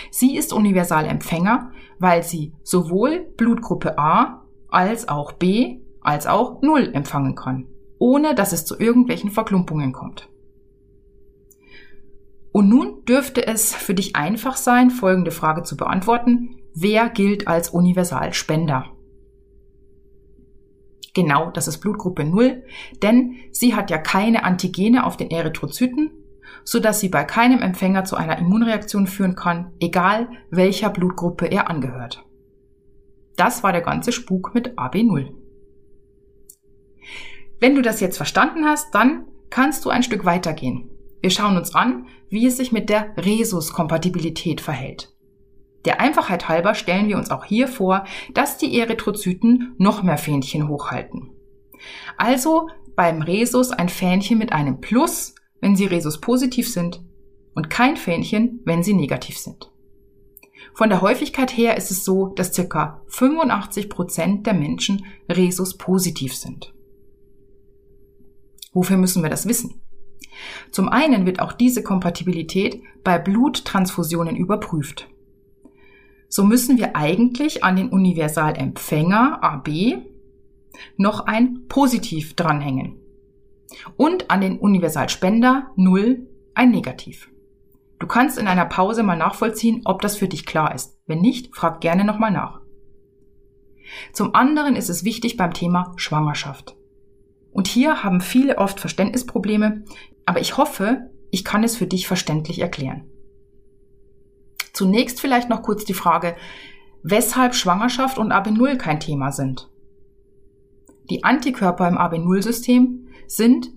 Sie 0.09 0.35
ist 0.35 0.53
Universalempfänger, 0.53 1.70
weil 2.01 2.23
sie 2.23 2.53
sowohl 2.63 3.19
Blutgruppe 3.37 3.97
A 3.99 4.43
als 4.69 5.07
auch 5.07 5.33
B 5.33 5.81
als 6.01 6.25
auch 6.25 6.63
Null 6.63 6.89
empfangen 6.93 7.35
kann, 7.35 7.67
ohne 7.99 8.33
dass 8.33 8.53
es 8.53 8.65
zu 8.65 8.79
irgendwelchen 8.79 9.29
Verklumpungen 9.29 9.93
kommt. 9.93 10.27
Und 12.51 12.69
nun 12.69 13.05
dürfte 13.05 13.45
es 13.45 13.75
für 13.75 13.93
dich 13.93 14.15
einfach 14.15 14.57
sein, 14.57 14.89
folgende 14.89 15.29
Frage 15.29 15.61
zu 15.61 15.77
beantworten. 15.77 16.57
Wer 16.73 17.07
gilt 17.09 17.47
als 17.47 17.69
Universalspender? 17.69 18.87
Genau, 21.13 21.51
das 21.51 21.67
ist 21.67 21.79
Blutgruppe 21.79 22.25
0, 22.25 22.63
denn 23.03 23.35
sie 23.51 23.75
hat 23.75 23.91
ja 23.91 23.99
keine 23.99 24.43
Antigene 24.43 25.05
auf 25.05 25.17
den 25.17 25.29
Erythrozyten, 25.29 26.09
so 26.63 26.79
dass 26.79 26.99
sie 26.99 27.09
bei 27.09 27.23
keinem 27.23 27.61
Empfänger 27.61 28.03
zu 28.03 28.15
einer 28.15 28.37
Immunreaktion 28.37 29.07
führen 29.07 29.35
kann, 29.35 29.73
egal 29.79 30.29
welcher 30.49 30.89
Blutgruppe 30.89 31.47
er 31.47 31.69
angehört. 31.69 32.23
Das 33.35 33.63
war 33.63 33.71
der 33.71 33.81
ganze 33.81 34.11
Spuk 34.11 34.53
mit 34.53 34.77
AB0. 34.77 35.33
Wenn 37.59 37.75
du 37.75 37.81
das 37.81 37.99
jetzt 37.99 38.17
verstanden 38.17 38.65
hast, 38.65 38.93
dann 38.95 39.25
kannst 39.49 39.85
du 39.85 39.89
ein 39.89 40.03
Stück 40.03 40.25
weitergehen. 40.25 40.89
Wir 41.21 41.29
schauen 41.29 41.57
uns 41.57 41.75
an, 41.75 42.07
wie 42.29 42.47
es 42.47 42.57
sich 42.57 42.71
mit 42.71 42.89
der 42.89 43.15
Rhesus-Kompatibilität 43.17 44.61
verhält. 44.61 45.13
Der 45.85 45.99
Einfachheit 45.99 46.47
halber 46.47 46.75
stellen 46.75 47.07
wir 47.07 47.17
uns 47.17 47.31
auch 47.31 47.45
hier 47.45 47.67
vor, 47.67 48.05
dass 48.33 48.57
die 48.57 48.79
Erythrozyten 48.79 49.75
noch 49.77 50.03
mehr 50.03 50.17
Fähnchen 50.17 50.67
hochhalten. 50.67 51.31
Also 52.17 52.69
beim 52.95 53.21
Rhesus 53.21 53.71
ein 53.71 53.89
Fähnchen 53.89 54.37
mit 54.37 54.53
einem 54.53 54.79
Plus, 54.79 55.35
wenn 55.61 55.75
sie 55.75 55.85
Rhesus 55.85 56.19
positiv 56.19 56.69
sind 56.69 57.01
und 57.53 57.69
kein 57.69 57.95
Fähnchen, 57.95 58.59
wenn 58.65 58.83
sie 58.83 58.93
negativ 58.93 59.37
sind. 59.37 59.71
Von 60.73 60.89
der 60.89 61.01
Häufigkeit 61.01 61.55
her 61.55 61.77
ist 61.77 61.91
es 61.91 62.03
so, 62.03 62.27
dass 62.27 62.53
circa 62.53 63.01
85 63.07 63.89
Prozent 63.89 64.47
der 64.47 64.53
Menschen 64.53 65.05
Rhesus 65.29 65.77
positiv 65.77 66.35
sind. 66.35 66.73
Wofür 68.73 68.97
müssen 68.97 69.21
wir 69.21 69.29
das 69.29 69.47
wissen? 69.47 69.81
Zum 70.71 70.87
einen 70.87 71.25
wird 71.25 71.39
auch 71.39 71.53
diese 71.53 71.83
Kompatibilität 71.83 72.81
bei 73.03 73.19
Bluttransfusionen 73.19 74.35
überprüft. 74.35 75.09
So 76.29 76.45
müssen 76.45 76.77
wir 76.77 76.95
eigentlich 76.95 77.65
an 77.65 77.75
den 77.75 77.89
Universalempfänger 77.89 79.43
AB 79.43 79.67
noch 80.95 81.25
ein 81.25 81.67
Positiv 81.67 82.35
dranhängen 82.35 83.00
und 83.97 84.29
an 84.31 84.41
den 84.41 84.59
Universalspender 84.59 85.71
0 85.75 86.27
ein 86.53 86.71
Negativ. 86.71 87.29
Du 87.99 88.07
kannst 88.07 88.37
in 88.37 88.47
einer 88.47 88.65
Pause 88.65 89.03
mal 89.03 89.17
nachvollziehen, 89.17 89.81
ob 89.85 90.01
das 90.01 90.17
für 90.17 90.27
dich 90.27 90.45
klar 90.45 90.73
ist. 90.73 90.99
Wenn 91.05 91.21
nicht, 91.21 91.55
frag 91.55 91.81
gerne 91.81 92.03
nochmal 92.03 92.31
nach. 92.31 92.61
Zum 94.13 94.33
anderen 94.33 94.75
ist 94.75 94.89
es 94.89 95.03
wichtig 95.03 95.37
beim 95.37 95.53
Thema 95.53 95.93
Schwangerschaft. 95.97 96.75
Und 97.51 97.67
hier 97.67 98.03
haben 98.03 98.21
viele 98.21 98.57
oft 98.57 98.79
Verständnisprobleme, 98.79 99.83
aber 100.25 100.39
ich 100.39 100.57
hoffe, 100.57 101.09
ich 101.29 101.43
kann 101.43 101.63
es 101.63 101.75
für 101.75 101.87
dich 101.87 102.07
verständlich 102.07 102.59
erklären. 102.59 103.05
Zunächst 104.73 105.19
vielleicht 105.19 105.49
noch 105.49 105.61
kurz 105.61 105.83
die 105.85 105.93
Frage, 105.93 106.35
weshalb 107.03 107.53
Schwangerschaft 107.53 108.17
und 108.17 108.31
AB0 108.31 108.77
kein 108.77 108.99
Thema 108.99 109.31
sind. 109.31 109.69
die 111.11 111.23
Antikörper 111.25 111.87
im 111.87 111.97
AB0-System 111.97 113.09
sind 113.35 113.71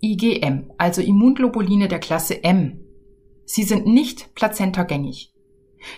IgM, 0.00 0.70
also 0.76 1.00
Immunglobuline 1.00 1.88
der 1.88 1.98
Klasse 1.98 2.44
M. 2.44 2.80
Sie 3.46 3.62
sind 3.62 3.86
nicht 3.86 4.34
plazentagängig. 4.34 5.32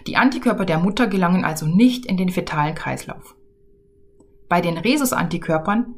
Die 0.06 0.16
Antikörper 0.16 0.64
der 0.64 0.78
Mutter 0.78 1.08
gelangen 1.08 1.44
also 1.44 1.66
nicht 1.66 2.06
in 2.06 2.16
den 2.16 2.28
fetalen 2.28 2.74
Kreislauf. 2.74 3.34
Bei 4.48 4.60
den 4.60 4.78
Rhesus-Antikörpern, 4.78 5.96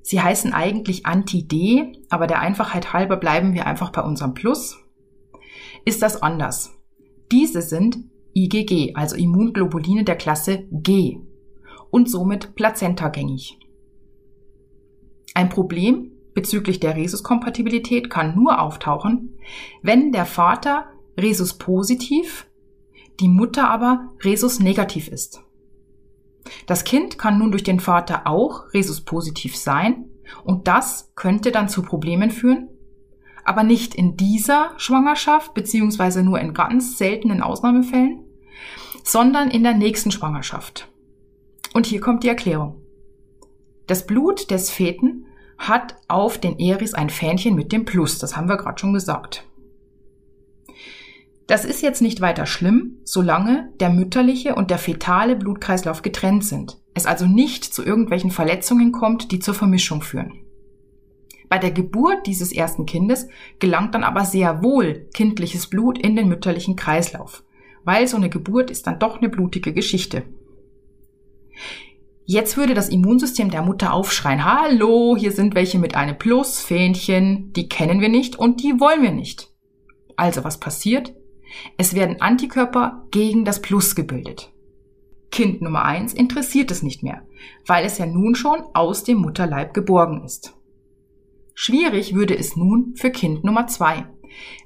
sie 0.00 0.20
heißen 0.20 0.54
eigentlich 0.54 1.04
Anti-D, 1.04 1.92
aber 2.08 2.26
der 2.26 2.40
Einfachheit 2.40 2.92
halber 2.92 3.18
bleiben 3.18 3.52
wir 3.52 3.66
einfach 3.66 3.92
bei 3.92 4.02
unserem 4.02 4.32
Plus, 4.32 4.78
ist 5.84 6.00
das 6.00 6.22
anders. 6.22 6.72
Diese 7.30 7.60
sind 7.60 7.98
IgG, 8.34 8.94
also 8.94 9.14
Immunglobuline 9.16 10.04
der 10.04 10.16
Klasse 10.16 10.66
G 10.70 11.18
und 11.90 12.10
somit 12.10 12.54
plazentagängig. 12.54 13.58
Ein 15.34 15.50
Problem 15.50 16.12
bezüglich 16.36 16.78
der 16.80 16.94
Rhesus-Kompatibilität 16.94 18.10
kann 18.10 18.36
nur 18.36 18.60
auftauchen, 18.60 19.38
wenn 19.82 20.12
der 20.12 20.26
Vater 20.26 20.84
Rhesus 21.18 21.54
positiv, 21.54 22.46
die 23.18 23.28
Mutter 23.28 23.70
aber 23.70 24.12
Rhesus 24.22 24.60
negativ 24.60 25.08
ist. 25.08 25.42
Das 26.66 26.84
Kind 26.84 27.18
kann 27.18 27.38
nun 27.38 27.50
durch 27.50 27.64
den 27.64 27.80
Vater 27.80 28.26
auch 28.26 28.72
Rhesus 28.74 29.00
positiv 29.00 29.56
sein 29.56 30.10
und 30.44 30.68
das 30.68 31.10
könnte 31.14 31.52
dann 31.52 31.70
zu 31.70 31.80
Problemen 31.80 32.30
führen, 32.30 32.68
aber 33.42 33.62
nicht 33.62 33.94
in 33.94 34.18
dieser 34.18 34.72
Schwangerschaft 34.76 35.54
beziehungsweise 35.54 36.22
nur 36.22 36.38
in 36.38 36.52
ganz 36.52 36.98
seltenen 36.98 37.42
Ausnahmefällen, 37.42 38.24
sondern 39.02 39.50
in 39.50 39.62
der 39.62 39.74
nächsten 39.74 40.10
Schwangerschaft. 40.10 40.88
Und 41.72 41.86
hier 41.86 42.00
kommt 42.00 42.24
die 42.24 42.28
Erklärung. 42.28 42.82
Das 43.86 44.06
Blut 44.06 44.50
des 44.50 44.70
Feten 44.70 45.25
hat 45.58 45.96
auf 46.08 46.38
den 46.38 46.58
Eris 46.58 46.94
ein 46.94 47.10
Fähnchen 47.10 47.54
mit 47.54 47.72
dem 47.72 47.84
Plus, 47.84 48.18
das 48.18 48.36
haben 48.36 48.48
wir 48.48 48.56
gerade 48.56 48.78
schon 48.78 48.92
gesagt. 48.92 49.44
Das 51.46 51.64
ist 51.64 51.80
jetzt 51.80 52.02
nicht 52.02 52.20
weiter 52.20 52.44
schlimm, 52.44 52.98
solange 53.04 53.68
der 53.78 53.90
mütterliche 53.90 54.56
und 54.56 54.70
der 54.70 54.78
fetale 54.78 55.36
Blutkreislauf 55.36 56.02
getrennt 56.02 56.44
sind. 56.44 56.78
Es 56.92 57.06
also 57.06 57.26
nicht 57.26 57.64
zu 57.64 57.84
irgendwelchen 57.84 58.32
Verletzungen 58.32 58.90
kommt, 58.90 59.30
die 59.30 59.38
zur 59.38 59.54
Vermischung 59.54 60.02
führen. 60.02 60.32
Bei 61.48 61.58
der 61.58 61.70
Geburt 61.70 62.26
dieses 62.26 62.52
ersten 62.52 62.86
Kindes 62.86 63.28
gelangt 63.60 63.94
dann 63.94 64.02
aber 64.02 64.24
sehr 64.24 64.64
wohl 64.64 65.06
kindliches 65.14 65.68
Blut 65.68 65.98
in 65.98 66.16
den 66.16 66.28
mütterlichen 66.28 66.74
Kreislauf, 66.74 67.44
weil 67.84 68.08
so 68.08 68.16
eine 68.16 68.28
Geburt 68.28 68.70
ist 68.70 68.88
dann 68.88 68.98
doch 68.98 69.18
eine 69.18 69.28
blutige 69.28 69.72
Geschichte. 69.72 70.24
Jetzt 72.28 72.56
würde 72.56 72.74
das 72.74 72.88
Immunsystem 72.88 73.52
der 73.52 73.62
Mutter 73.62 73.92
aufschreien, 73.92 74.44
hallo, 74.44 75.16
hier 75.16 75.30
sind 75.30 75.54
welche 75.54 75.78
mit 75.78 75.94
einem 75.94 76.18
Plus-Fähnchen, 76.18 77.52
die 77.52 77.68
kennen 77.68 78.00
wir 78.00 78.08
nicht 78.08 78.36
und 78.36 78.60
die 78.64 78.80
wollen 78.80 79.00
wir 79.00 79.12
nicht. 79.12 79.52
Also 80.16 80.42
was 80.42 80.58
passiert? 80.58 81.14
Es 81.76 81.94
werden 81.94 82.20
Antikörper 82.20 83.06
gegen 83.12 83.44
das 83.44 83.62
Plus 83.62 83.94
gebildet. 83.94 84.52
Kind 85.30 85.62
Nummer 85.62 85.84
eins 85.84 86.12
interessiert 86.12 86.72
es 86.72 86.82
nicht 86.82 87.04
mehr, 87.04 87.22
weil 87.64 87.84
es 87.84 87.98
ja 87.98 88.06
nun 88.06 88.34
schon 88.34 88.60
aus 88.74 89.04
dem 89.04 89.18
Mutterleib 89.18 89.72
geborgen 89.72 90.24
ist. 90.24 90.56
Schwierig 91.54 92.16
würde 92.16 92.36
es 92.36 92.56
nun 92.56 92.94
für 92.96 93.10
Kind 93.10 93.44
Nummer 93.44 93.68
zwei, 93.68 94.04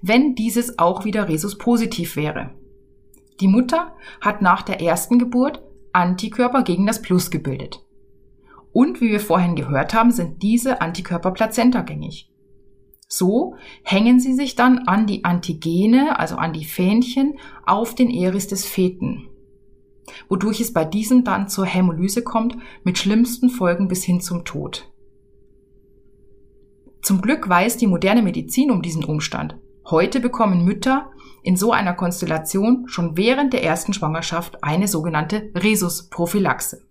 wenn 0.01 0.35
dieses 0.35 0.79
auch 0.79 1.05
wieder 1.05 1.29
Rhesus 1.29 1.59
positiv 1.59 2.16
wäre. 2.16 2.55
Die 3.40 3.49
Mutter 3.49 3.94
hat 4.23 4.40
nach 4.40 4.62
der 4.62 4.81
ersten 4.81 5.18
Geburt 5.18 5.62
Antikörper 5.92 6.62
gegen 6.62 6.87
das 6.87 7.03
Plus 7.03 7.31
gebildet. 7.31 7.85
Und 8.72 9.00
wie 9.00 9.11
wir 9.11 9.20
vorhin 9.20 9.57
gehört 9.57 9.94
haben, 9.94 10.12
sind 10.12 10.42
diese 10.42 10.81
Antikörper 10.81 11.33
plazentagängig. 11.33 12.31
So 13.09 13.57
hängen 13.83 14.20
sie 14.20 14.35
sich 14.35 14.55
dann 14.55 14.87
an 14.87 15.07
die 15.09 15.24
Antigene, 15.24 16.18
also 16.20 16.37
an 16.37 16.53
die 16.53 16.64
Fähnchen, 16.64 17.38
auf 17.66 17.96
den 17.96 18.09
Eris 18.09 18.46
des 18.46 18.64
Feten, 18.64 19.29
wodurch 20.29 20.61
es 20.61 20.72
bei 20.72 20.85
diesem 20.85 21.24
dann 21.24 21.48
zur 21.48 21.66
Hämolyse 21.66 22.22
kommt, 22.22 22.57
mit 22.85 22.98
schlimmsten 22.98 23.50
Folgen 23.50 23.88
bis 23.88 24.05
hin 24.05 24.20
zum 24.20 24.44
Tod. 24.44 24.88
Zum 27.03 27.20
Glück 27.20 27.48
weiß 27.48 27.79
die 27.79 27.88
moderne 27.88 28.22
Medizin 28.22 28.70
um 28.70 28.81
diesen 28.81 29.03
Umstand. 29.03 29.57
Heute 29.90 30.20
bekommen 30.20 30.64
Mütter 30.64 31.11
in 31.42 31.57
so 31.57 31.72
einer 31.72 31.94
Konstellation 31.94 32.87
schon 32.87 33.16
während 33.16 33.53
der 33.53 33.64
ersten 33.64 33.92
Schwangerschaft 33.92 34.62
eine 34.62 34.87
sogenannte 34.87 35.50
Rhesusprophylaxe. 35.55 36.87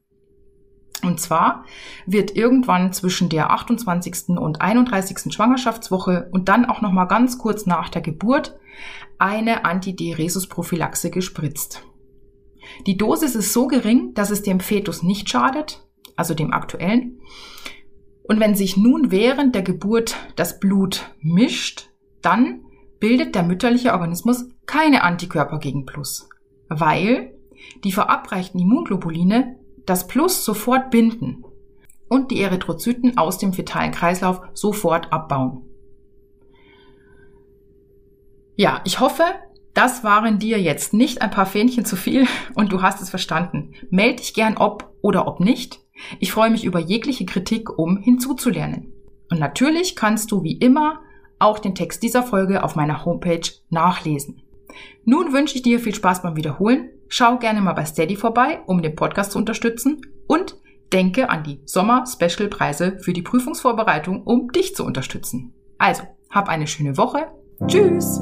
Und 1.03 1.21
zwar 1.21 1.63
wird 2.05 2.35
irgendwann 2.35 2.91
zwischen 2.91 3.29
der 3.29 3.51
28. 3.51 4.37
und 4.37 4.59
31. 4.59 5.33
Schwangerschaftswoche 5.33 6.27
und 6.33 6.49
dann 6.49 6.65
auch 6.65 6.81
noch 6.81 6.91
mal 6.91 7.05
ganz 7.05 7.37
kurz 7.37 7.65
nach 7.65 7.87
der 7.87 8.01
Geburt 8.01 8.59
eine 9.17 9.63
Antidiresus-Prophylaxe 9.63 11.09
gespritzt. 11.09 11.83
Die 12.85 12.97
Dosis 12.97 13.35
ist 13.35 13.53
so 13.53 13.67
gering, 13.67 14.13
dass 14.13 14.29
es 14.29 14.43
dem 14.43 14.59
Fetus 14.59 15.03
nicht 15.03 15.29
schadet, 15.29 15.87
also 16.17 16.33
dem 16.33 16.51
aktuellen. 16.51 17.21
Und 18.23 18.41
wenn 18.41 18.55
sich 18.55 18.75
nun 18.75 19.09
während 19.09 19.55
der 19.55 19.61
Geburt 19.61 20.17
das 20.35 20.59
Blut 20.59 21.15
mischt, 21.21 21.89
dann 22.21 22.65
bildet 22.99 23.35
der 23.35 23.43
mütterliche 23.43 23.93
Organismus 23.93 24.45
keine 24.65 25.03
Antikörper 25.03 25.59
gegen 25.59 25.85
Plus, 25.85 26.29
weil 26.67 27.33
die 27.83 27.91
verabreichten 27.91 28.59
Immunglobuline 28.59 29.57
das 29.85 30.07
Plus 30.07 30.45
sofort 30.45 30.91
binden 30.91 31.43
und 32.07 32.31
die 32.31 32.41
Erythrozyten 32.41 33.17
aus 33.17 33.37
dem 33.37 33.53
fetalen 33.53 33.91
Kreislauf 33.91 34.41
sofort 34.53 35.11
abbauen. 35.11 35.63
Ja, 38.55 38.81
ich 38.83 38.99
hoffe, 38.99 39.23
das 39.73 40.03
waren 40.03 40.39
dir 40.39 40.59
jetzt 40.59 40.93
nicht 40.93 41.21
ein 41.21 41.31
paar 41.31 41.45
Fähnchen 41.45 41.85
zu 41.85 41.95
viel 41.95 42.27
und 42.55 42.71
du 42.71 42.81
hast 42.81 43.01
es 43.01 43.09
verstanden. 43.09 43.73
Meld 43.89 44.19
dich 44.19 44.33
gern 44.33 44.57
ob 44.57 44.93
oder 45.01 45.27
ob 45.27 45.39
nicht. 45.39 45.79
Ich 46.19 46.31
freue 46.31 46.49
mich 46.49 46.65
über 46.65 46.79
jegliche 46.79 47.25
Kritik, 47.25 47.77
um 47.77 47.97
hinzuzulernen. 47.97 48.93
Und 49.29 49.39
natürlich 49.39 49.95
kannst 49.95 50.31
du 50.31 50.43
wie 50.43 50.57
immer 50.57 51.01
auch 51.39 51.59
den 51.59 51.75
Text 51.75 52.03
dieser 52.03 52.23
Folge 52.23 52.63
auf 52.63 52.75
meiner 52.75 53.05
Homepage 53.05 53.49
nachlesen. 53.69 54.41
Nun 55.05 55.33
wünsche 55.33 55.55
ich 55.55 55.61
dir 55.61 55.79
viel 55.79 55.95
Spaß 55.95 56.21
beim 56.21 56.35
Wiederholen 56.35 56.89
Schau 57.09 57.37
gerne 57.37 57.59
mal 57.59 57.73
bei 57.73 57.85
Steady 57.85 58.15
vorbei, 58.15 58.61
um 58.67 58.83
den 58.83 58.95
Podcast 58.95 59.31
zu 59.31 59.39
unterstützen 59.39 60.01
und 60.27 60.55
denke 60.93 61.29
an 61.29 61.43
die 61.43 61.59
Sommer-Special-Preise 61.65 62.99
für 62.99 63.13
die 63.13 63.23
Prüfungsvorbereitung, 63.23 64.23
um 64.23 64.51
dich 64.51 64.75
zu 64.75 64.85
unterstützen. 64.85 65.53
Also, 65.79 66.03
hab 66.29 66.49
eine 66.49 66.67
schöne 66.67 66.97
Woche. 66.97 67.27
Tschüss! 67.67 68.21